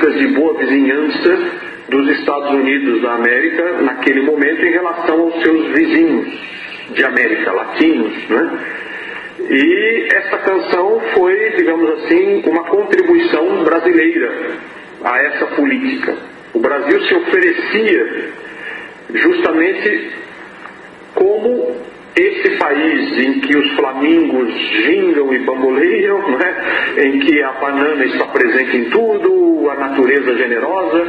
[0.09, 1.37] Políticas de boa vizinhança
[1.89, 6.27] dos Estados Unidos da América naquele momento em relação aos seus vizinhos
[6.93, 8.29] de América, latinos.
[8.29, 8.59] Né?
[9.49, 14.57] E essa canção foi, digamos assim, uma contribuição brasileira
[15.03, 16.15] a essa política.
[16.53, 18.31] O Brasil se oferecia
[19.13, 20.11] justamente
[21.15, 21.75] como
[22.19, 27.03] esse país em que os flamingos gingam e bamboleiam, né?
[27.03, 31.07] em que a banana está presente em tudo, a natureza generosa.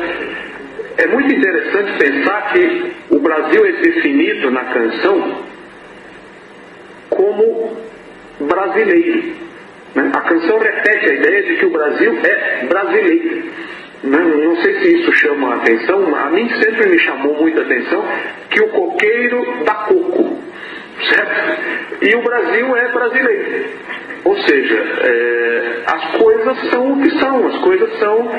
[0.99, 5.39] É muito interessante pensar que o Brasil é definido na canção
[7.09, 7.77] como
[8.41, 9.35] brasileiro.
[9.95, 10.11] Né?
[10.13, 13.51] A canção repete a ideia de que o Brasil é brasileiro.
[14.03, 18.03] Não, não, sei se isso chama a atenção, a mim sempre me chamou muita atenção
[18.49, 20.39] que o coqueiro dá coco,
[21.09, 22.03] certo?
[22.03, 23.65] E o Brasil é brasileiro.
[24.25, 28.31] Ou seja, é, as coisas são o que são, as coisas são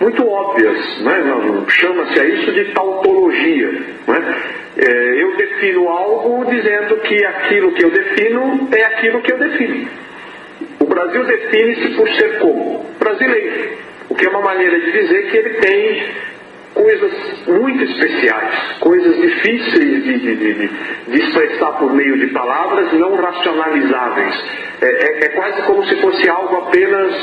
[0.00, 1.64] muito óbvias, né?
[1.68, 3.72] chama-se a isso de tautologia.
[4.06, 4.36] Né?
[4.76, 9.88] É, eu defino algo dizendo que aquilo que eu defino é aquilo que eu defino.
[10.80, 12.84] O Brasil define-se por ser como?
[12.98, 13.70] Brasileiro.
[14.08, 16.02] O que é uma maneira de dizer que ele tem
[16.76, 17.12] coisas
[17.46, 20.68] muito especiais, coisas difíceis de, de, de,
[21.08, 24.44] de expressar por meio de palavras não racionalizáveis.
[24.82, 27.14] É, é, é quase como se fosse algo apenas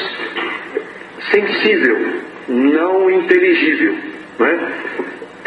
[1.32, 1.98] sensível,
[2.48, 3.96] não inteligível.
[4.40, 4.60] Não é?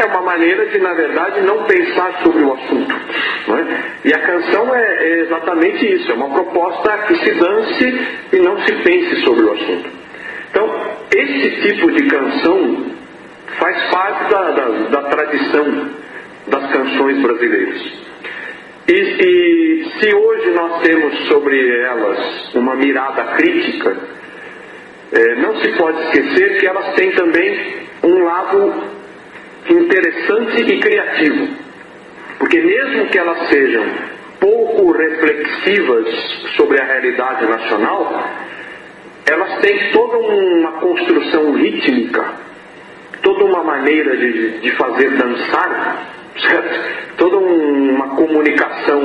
[0.07, 2.95] uma maneira de, na verdade, não pensar sobre o assunto.
[2.95, 4.09] É?
[4.09, 8.61] E a canção é, é, exatamente isso, é uma proposta que se dance e não
[8.65, 9.91] se pense sobre o assunto.
[10.51, 12.87] Então, esse tipo de canção
[13.59, 15.90] faz parte da, da, da tradição
[16.47, 18.07] das canções brasileiras.
[18.88, 23.97] E, e se hoje nós temos sobre elas uma mirada crítica,
[25.12, 28.74] é, não se pode esquecer que elas têm também um lado
[29.68, 31.49] interessante e criativo.
[32.38, 33.84] Porque mesmo que elas sejam
[34.38, 36.07] pouco reflexivas
[36.57, 38.24] sobre a realidade nacional,
[39.28, 42.24] elas têm toda uma construção rítmica,
[43.27, 46.07] toda uma maneira de, de fazer dançar,
[46.39, 47.16] certo?
[47.16, 49.03] toda uma comunicação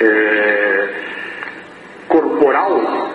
[0.00, 0.88] é,
[2.08, 3.14] corporal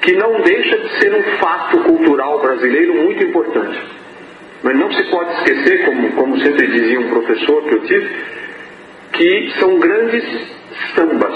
[0.00, 3.80] que não deixa de ser um fato cultural brasileiro muito importante.
[4.64, 8.10] Mas não se pode esquecer, como, como sempre dizia um professor que eu tive,
[9.12, 10.24] que são grandes
[10.96, 11.34] sambas,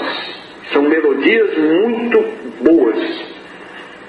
[0.73, 2.25] são melodias muito
[2.61, 3.32] boas.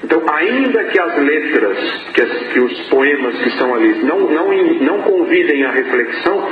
[0.04, 1.78] Então, ainda que as letras,
[2.12, 6.46] que, as, que os poemas que estão ali não, não, não convidem à reflexão,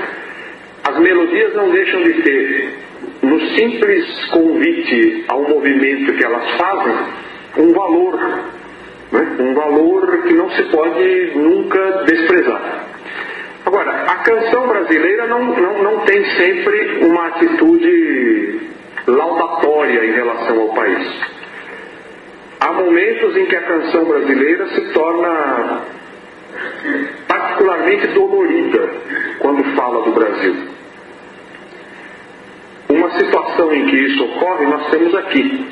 [0.85, 2.75] as melodias não deixam de ter,
[3.21, 6.97] no simples convite ao movimento que elas fazem,
[7.59, 8.19] um valor,
[9.13, 9.37] né?
[9.39, 12.87] um valor que não se pode nunca desprezar.
[13.67, 18.61] Agora, a canção brasileira não, não, não tem sempre uma atitude
[19.07, 21.42] laudatória em relação ao país.
[22.63, 25.83] Há momentos em que a canção brasileira se torna
[27.27, 28.89] particularmente dolorida
[29.41, 30.55] quando fala do Brasil.
[32.89, 35.67] Uma situação em que isso ocorre nós temos aqui.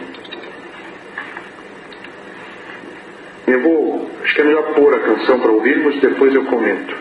[3.46, 6.96] Eu vou, acho que é melhor pôr a canção para ouvirmos, depois eu comento.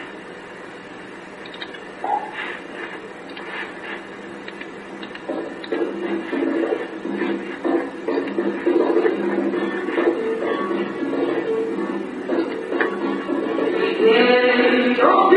[14.00, 15.30] Nunca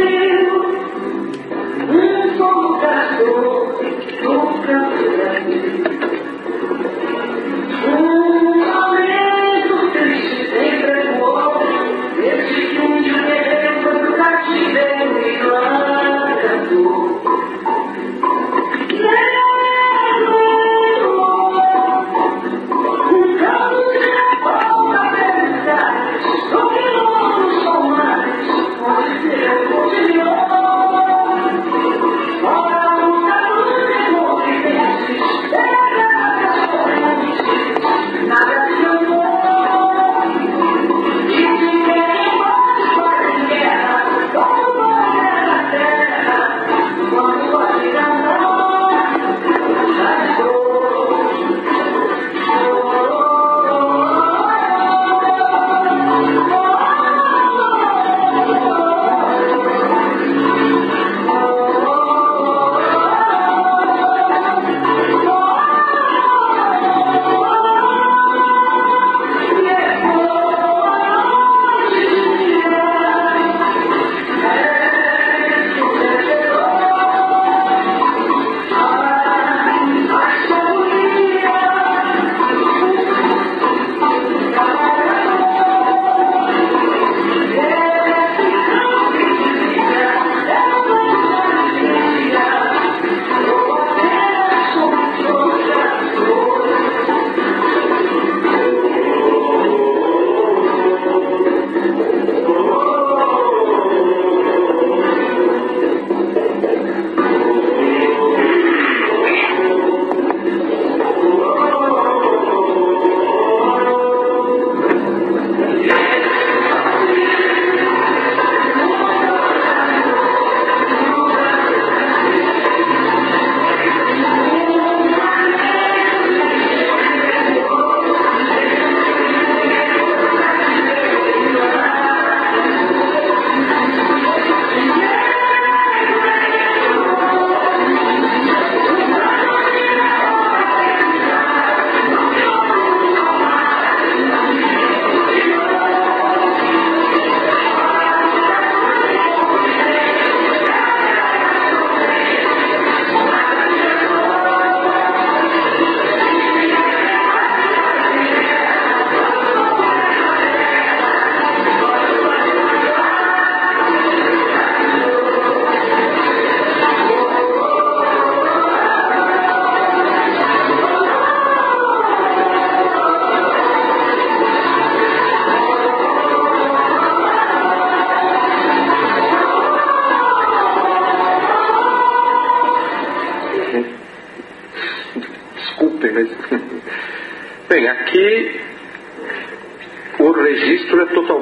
[5.50, 5.71] you.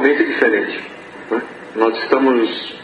[0.01, 0.81] Totalmente diferente.
[1.31, 1.43] Né?
[1.77, 2.75] Nós estamos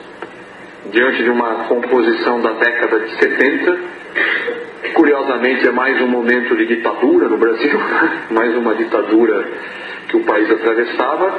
[0.92, 3.78] diante de uma composição da década de 70.
[4.94, 7.78] Curiosamente, é mais um momento de ditadura no Brasil,
[8.30, 9.48] mais uma ditadura
[10.08, 11.38] que o país atravessava.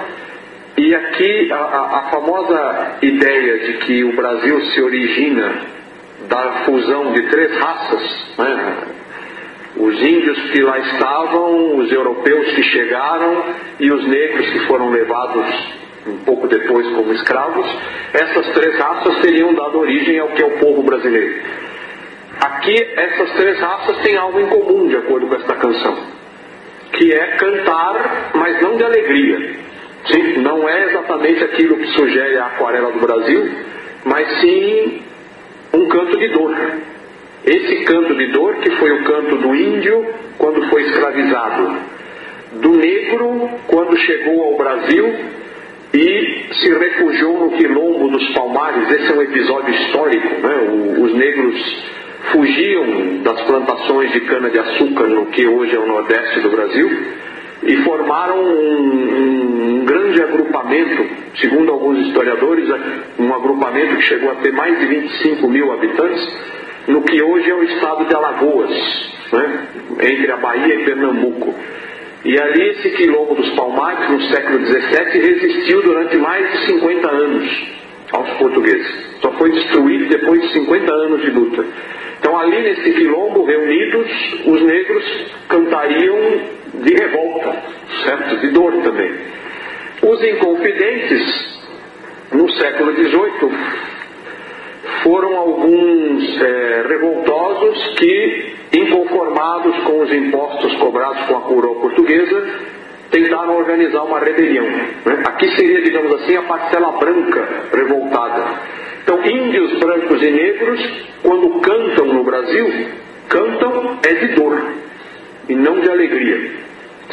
[0.77, 5.61] E aqui a, a, a famosa ideia de que o Brasil se origina
[6.27, 8.77] da fusão de três raças, né?
[9.77, 13.43] os índios que lá estavam, os europeus que chegaram
[13.79, 17.65] e os negros que foram levados um pouco depois como escravos,
[18.13, 21.41] essas três raças teriam dado origem ao que é o povo brasileiro.
[22.39, 25.97] Aqui, essas três raças têm algo em comum, de acordo com esta canção,
[26.93, 29.55] que é cantar, mas não de alegria.
[30.05, 33.49] Sim, não é exatamente aquilo que sugere a aquarela do Brasil,
[34.05, 35.01] mas sim
[35.73, 36.55] um canto de dor.
[37.45, 41.77] Esse canto de dor, que foi o canto do índio quando foi escravizado,
[42.53, 45.13] do negro quando chegou ao Brasil
[45.93, 48.89] e se refugiou no quilombo dos Palmares.
[48.91, 50.27] Esse é um episódio histórico.
[50.27, 50.57] Né?
[50.99, 51.85] os negros
[52.31, 56.89] fugiam das plantações de cana-de-açúcar no que hoje é o nordeste do Brasil
[57.63, 61.05] e formaram um, um, grande agrupamento,
[61.39, 62.69] segundo alguns historiadores,
[63.17, 66.37] um agrupamento que chegou a ter mais de 25 mil habitantes,
[66.87, 68.71] no que hoje é o estado de Alagoas,
[69.33, 69.67] né?
[70.01, 71.55] entre a Bahia e Pernambuco.
[72.25, 77.67] E ali esse quilombo dos Palmares, no século XVII, resistiu durante mais de 50 anos
[78.11, 79.07] aos portugueses.
[79.21, 81.65] Só foi destruído depois de 50 anos de luta.
[82.19, 84.07] Então ali nesse quilombo, reunidos,
[84.45, 85.03] os negros
[85.47, 86.17] cantariam
[86.73, 87.55] de revolta,
[88.03, 88.37] certo?
[88.37, 89.11] De dor também.
[90.01, 91.59] Os inconfidentes,
[92.31, 93.51] no século XVIII,
[95.03, 102.47] foram alguns é, revoltosos que inconformados com os impostos cobrados com a coroa portuguesa,
[103.09, 104.65] tentaram organizar uma rebelião.
[104.65, 105.23] Né?
[105.25, 108.45] Aqui seria, digamos assim, a parcela branca revoltada.
[109.03, 110.89] Então, índios, brancos e negros,
[111.23, 112.87] quando cantam no Brasil,
[113.29, 114.61] cantam é de dor
[115.47, 116.51] e não de alegria.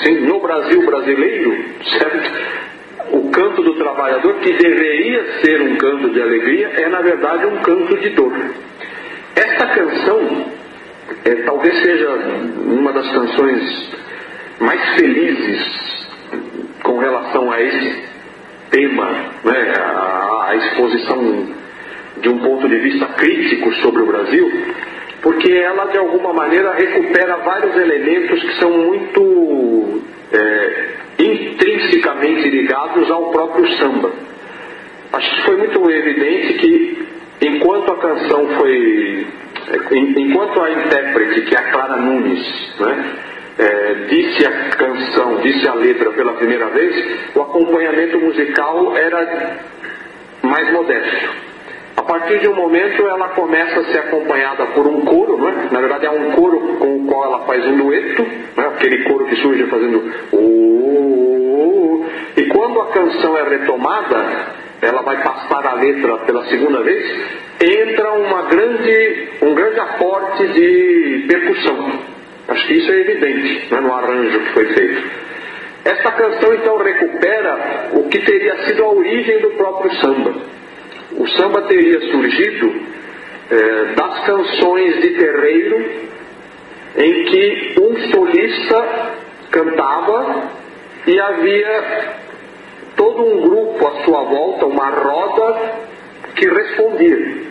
[0.03, 1.57] Sim, no Brasil brasileiro,
[1.99, 2.33] certo?
[3.13, 7.57] O canto do trabalhador, que deveria ser um canto de alegria, é na verdade um
[7.59, 8.33] canto de dor.
[9.37, 10.47] Esta canção
[11.25, 12.09] é, talvez seja
[12.67, 13.95] uma das canções
[14.61, 16.09] mais felizes
[16.83, 18.05] com relação a esse
[18.71, 19.11] tema,
[19.45, 21.49] né, a, a exposição
[22.21, 24.51] de um ponto de vista crítico sobre o Brasil,
[25.23, 30.03] porque ela de alguma maneira recupera vários elementos que são muito
[30.33, 34.13] é, intrinsecamente ligados ao próprio samba.
[35.13, 37.09] Acho que foi muito evidente que
[37.43, 39.27] enquanto a canção foi
[40.17, 43.13] enquanto a intérprete, que é a Clara Nunes, né,
[43.59, 49.59] é, disse a canção, disse a letra pela primeira vez, o acompanhamento musical era
[50.43, 51.45] mais modesto.
[51.97, 55.69] A partir de um momento ela começa a ser acompanhada por um coro, né?
[55.71, 58.71] na verdade é um coro com o qual ela faz um dueto, né?
[58.85, 62.41] Aquele coro que surge fazendo oh, oh, oh.
[62.41, 64.47] e quando a canção é retomada,
[64.83, 67.03] ela vai passar a letra pela segunda vez,
[67.61, 71.93] entra uma grande, um grande aporte de percussão.
[72.49, 75.03] Acho que isso é evidente né, no arranjo que foi feito.
[75.85, 80.35] Esta canção então recupera o que teria sido a origem do próprio samba.
[81.17, 82.75] O samba teria surgido
[83.51, 86.14] é, das canções de terreiro
[86.97, 89.15] em que um solista
[89.51, 90.51] cantava
[91.07, 92.15] e havia
[92.97, 95.73] todo um grupo à sua volta, uma roda
[96.35, 97.45] que respondia.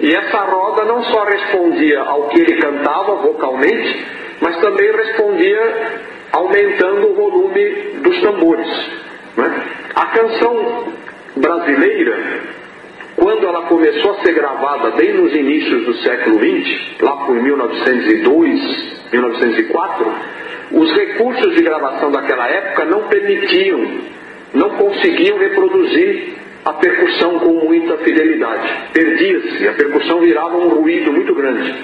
[0.00, 4.06] E essa roda não só respondia ao que ele cantava vocalmente,
[4.40, 6.00] mas também respondia
[6.32, 7.70] aumentando o volume
[8.02, 8.68] dos tambores.
[9.36, 9.62] Né?
[9.94, 10.84] A canção
[11.36, 12.18] brasileira,
[13.16, 19.10] quando ela começou a ser gravada bem nos inícios do século XX, lá por 1902,
[19.12, 20.14] 1904,
[20.72, 23.84] os recursos de gravação daquela época não permitiam,
[24.54, 26.34] não conseguiam reproduzir
[26.64, 28.68] a percussão com muita fidelidade.
[28.92, 31.74] Perdia-se, a percussão virava um ruído muito grande.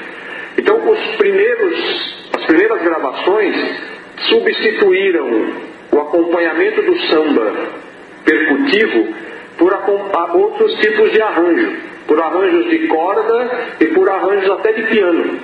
[0.58, 3.56] Então, os primeiros, as primeiras gravações
[4.28, 5.52] substituíram
[5.92, 7.52] o acompanhamento do samba
[8.24, 9.14] percutivo
[9.58, 9.72] por
[10.34, 11.76] outros tipos de arranjo,
[12.06, 13.50] por arranjos de corda
[13.80, 15.38] e por arranjos até de piano.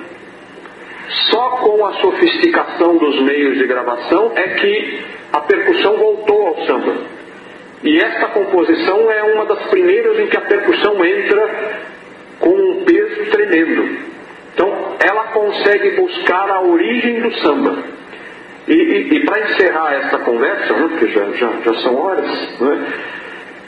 [1.29, 4.99] Só com a sofisticação dos meios de gravação é que
[5.31, 6.95] a percussão voltou ao samba.
[7.83, 11.81] E esta composição é uma das primeiras em que a percussão entra
[12.39, 13.97] com um peso tremendo.
[14.53, 17.77] Então, ela consegue buscar a origem do samba.
[18.67, 22.93] E, e, e para encerrar essa conversa, né, porque já, já, já são horas, né,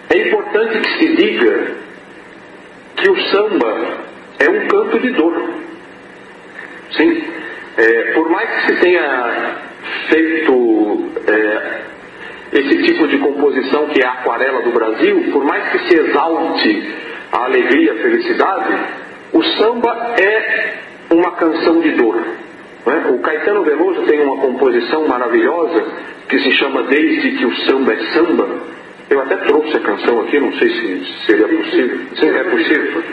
[0.09, 1.67] é importante que se diga
[2.97, 3.97] que o samba
[4.39, 5.49] é um canto de dor.
[6.91, 7.23] Sim,
[7.77, 9.55] é, por mais que se tenha
[10.09, 11.81] feito é,
[12.53, 16.93] esse tipo de composição que é a aquarela do Brasil, por mais que se exalte
[17.31, 18.75] a alegria, a felicidade,
[19.33, 20.73] o samba é
[21.09, 22.21] uma canção de dor.
[22.85, 23.09] É?
[23.09, 25.85] O Caetano Veloso tem uma composição maravilhosa
[26.29, 28.47] que se chama Desde que o samba é samba.
[29.09, 31.99] Eu até trouxe a canção aqui, não sei se seria possível.
[32.15, 33.03] Sim, é possível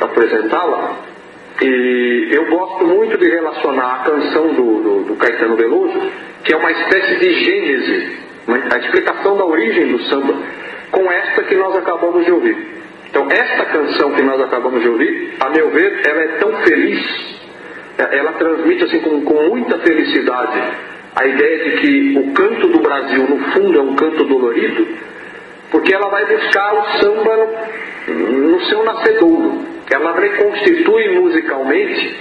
[0.00, 0.96] apresentá-la.
[1.62, 6.10] E eu gosto muito de relacionar a canção do, do, do Caetano Veloso,
[6.42, 8.18] que é uma espécie de gênese,
[8.48, 10.34] a explicação da origem do samba,
[10.90, 12.74] com esta que nós acabamos de ouvir.
[13.08, 17.38] Então, esta canção que nós acabamos de ouvir, a meu ver, ela é tão feliz,
[17.96, 20.60] é, ela transmite assim com, com muita felicidade
[21.16, 24.86] a ideia de que o canto do Brasil, no fundo, é um canto dolorido,
[25.70, 27.48] porque ela vai buscar o samba
[28.08, 32.16] no, seu nascedouro ela reconstitui musicalmente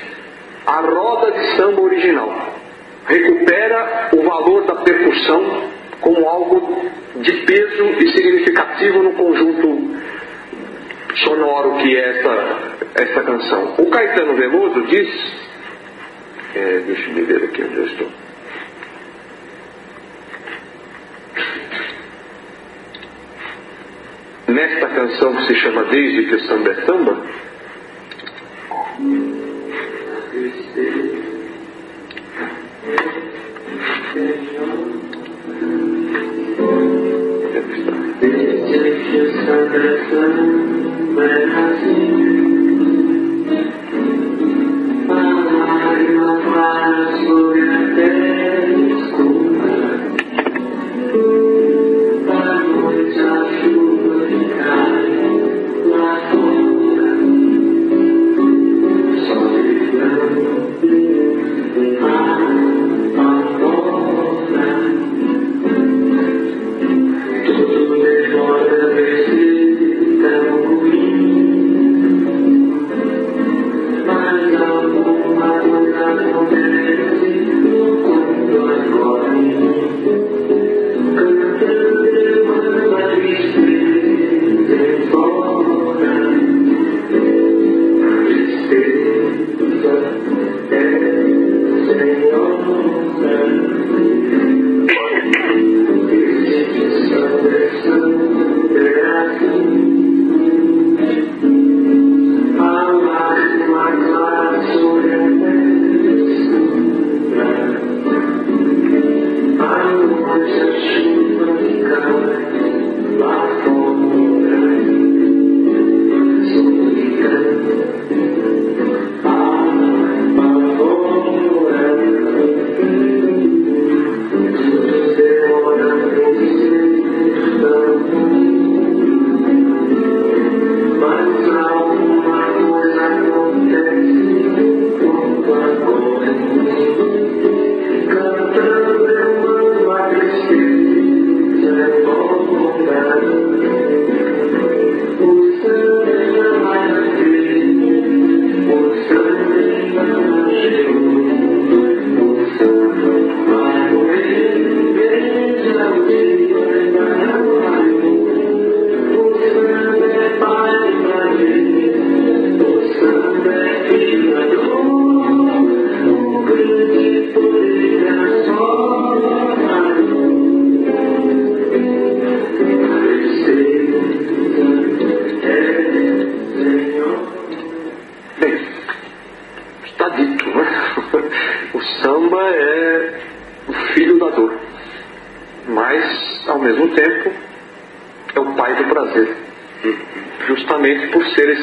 [0.66, 2.54] a roda de samba original.
[3.08, 5.70] Recupera o valor da percussão
[6.00, 6.86] como algo
[7.16, 9.94] de peso e significativo no conjunto
[11.16, 12.58] sonoro que é essa,
[12.96, 13.76] essa canção.
[13.78, 15.34] O Caetano Veloso diz,
[16.56, 18.08] é, deixa eu ver aqui onde eu estou.
[24.48, 27.24] Nesta canção que se chama Desde que o Samba é Samba,
[38.20, 42.63] Desde que o samba é samba é assim.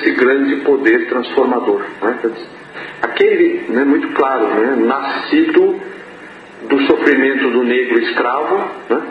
[0.00, 1.82] esse grande poder transformador.
[2.02, 2.18] Né?
[3.02, 5.80] Aquele, né, muito claro, né, nascido
[6.68, 9.02] do sofrimento do negro escravo, né,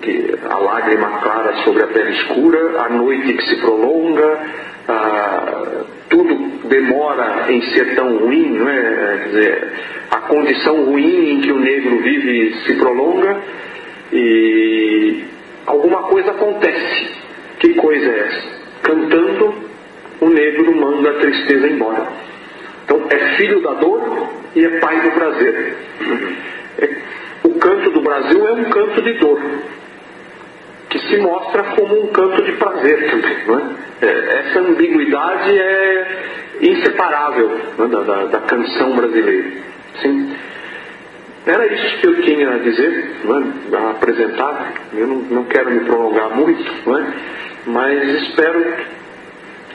[0.00, 4.40] que a lágrima clara sobre a pele escura, a noite que se prolonga,
[6.08, 8.78] tudo demora em ser tão ruim, não é?
[8.78, 9.18] é?
[9.18, 9.72] Quer dizer,
[10.10, 13.40] a condição ruim em que o negro vive se prolonga
[14.12, 15.24] e
[15.66, 17.16] alguma coisa acontece.
[17.58, 18.48] Que coisa é essa?
[18.82, 19.54] Cantando
[20.20, 22.06] o negro manda a tristeza embora.
[22.84, 25.76] Então é filho da dor e é pai do prazer.
[27.42, 29.40] O canto do Brasil é um canto de dor,
[30.88, 33.76] que se mostra como um canto de prazer também.
[34.02, 34.06] É?
[34.06, 36.22] É, essa ambiguidade é
[36.60, 37.86] inseparável é?
[37.86, 39.52] da, da, da, canção brasileira.
[40.02, 40.34] Sim.
[41.46, 43.76] Era isso que eu tinha a dizer, é?
[43.76, 44.72] a apresentar.
[44.92, 47.06] Eu não, não, quero me prolongar muito, é?
[47.66, 48.64] mas espero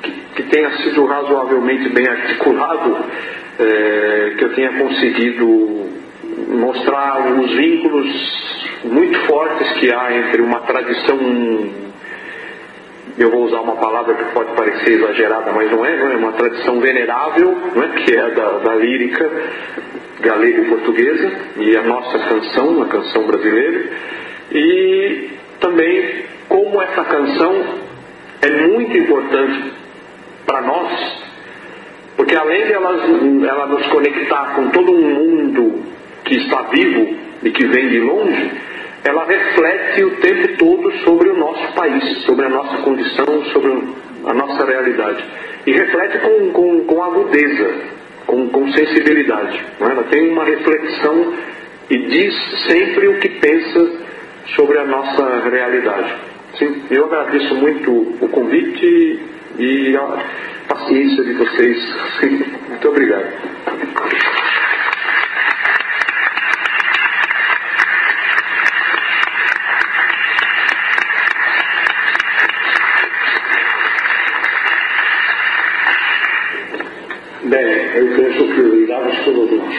[0.02, 2.98] que, tenha sido razoavelmente bem articulado,
[3.60, 5.90] é, que eu tenha conseguido
[6.50, 8.08] mostrar os vínculos
[8.84, 11.20] muito fortes que há entre uma tradição
[13.18, 16.32] eu vou usar uma palavra que pode parecer exagerada, mas não é, não é uma
[16.32, 17.90] tradição venerável, não é?
[17.90, 19.30] que é da, da lírica
[20.22, 23.90] galega e portuguesa, e a nossa canção, a canção brasileira,
[24.52, 25.30] e
[25.60, 27.64] também como essa canção
[28.42, 29.74] é muito importante
[30.52, 31.24] para nós,
[32.18, 32.92] porque além de ela,
[33.48, 35.82] ela nos conectar com todo um mundo
[36.26, 38.52] que está vivo e que vem de longe,
[39.06, 43.72] ela reflete o tempo todo sobre o nosso país, sobre a nossa condição, sobre
[44.26, 45.24] a nossa realidade.
[45.66, 47.74] E reflete com, com, com agudeza,
[48.28, 49.66] com, com sensibilidade.
[49.80, 49.84] É?
[49.86, 51.34] Ela tem uma reflexão
[51.90, 52.36] e diz
[52.68, 53.90] sempre o que pensa
[54.56, 56.14] sobre a nossa realidade.
[56.60, 59.20] Sim, eu agradeço muito o convite
[59.62, 60.26] e a
[60.68, 61.78] paciência de vocês.
[62.68, 63.52] Muito obrigado.
[77.44, 77.62] Bem,
[77.96, 79.76] eu penso que obrigamos todos nós.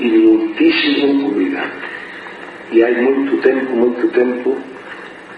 [0.00, 1.72] E muitíssimo obrigado.
[2.72, 4.56] E há muito tempo, muito tempo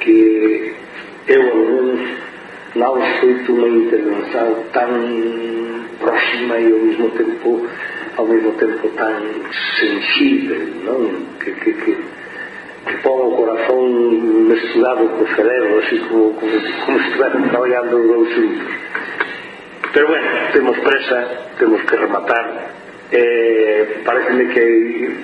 [0.01, 0.75] que
[1.29, 2.20] eu, ao menos,
[2.77, 4.89] lao feito uma intervenção tão
[5.99, 7.67] próxima e ao mesmo tempo
[8.17, 9.15] ao mesmo tempo tão
[9.79, 11.11] sensível não?
[11.41, 11.97] Que, que, que,
[12.87, 16.53] que põe o corazón com o cérebro, assim como, como,
[16.87, 18.67] como se estiveran trabalhando os dois juntos
[19.93, 22.71] pero bueno, temos presa temos que rematar
[23.13, 25.17] eh, pareceme que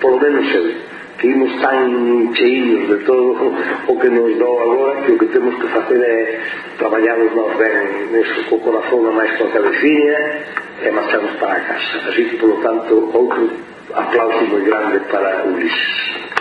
[0.00, 0.90] polo menos eu
[1.20, 3.52] seguimos tan cheinos de todo
[3.88, 6.40] o que nos dou agora que o que temos que facer é
[6.78, 10.16] traballarnos nos ben neso co corazón a máis coa cabeciña
[10.80, 12.08] e marcharnos para a casa.
[12.08, 13.52] Así que polo tanto outro
[13.92, 16.39] aplauso moi grande para Ulises.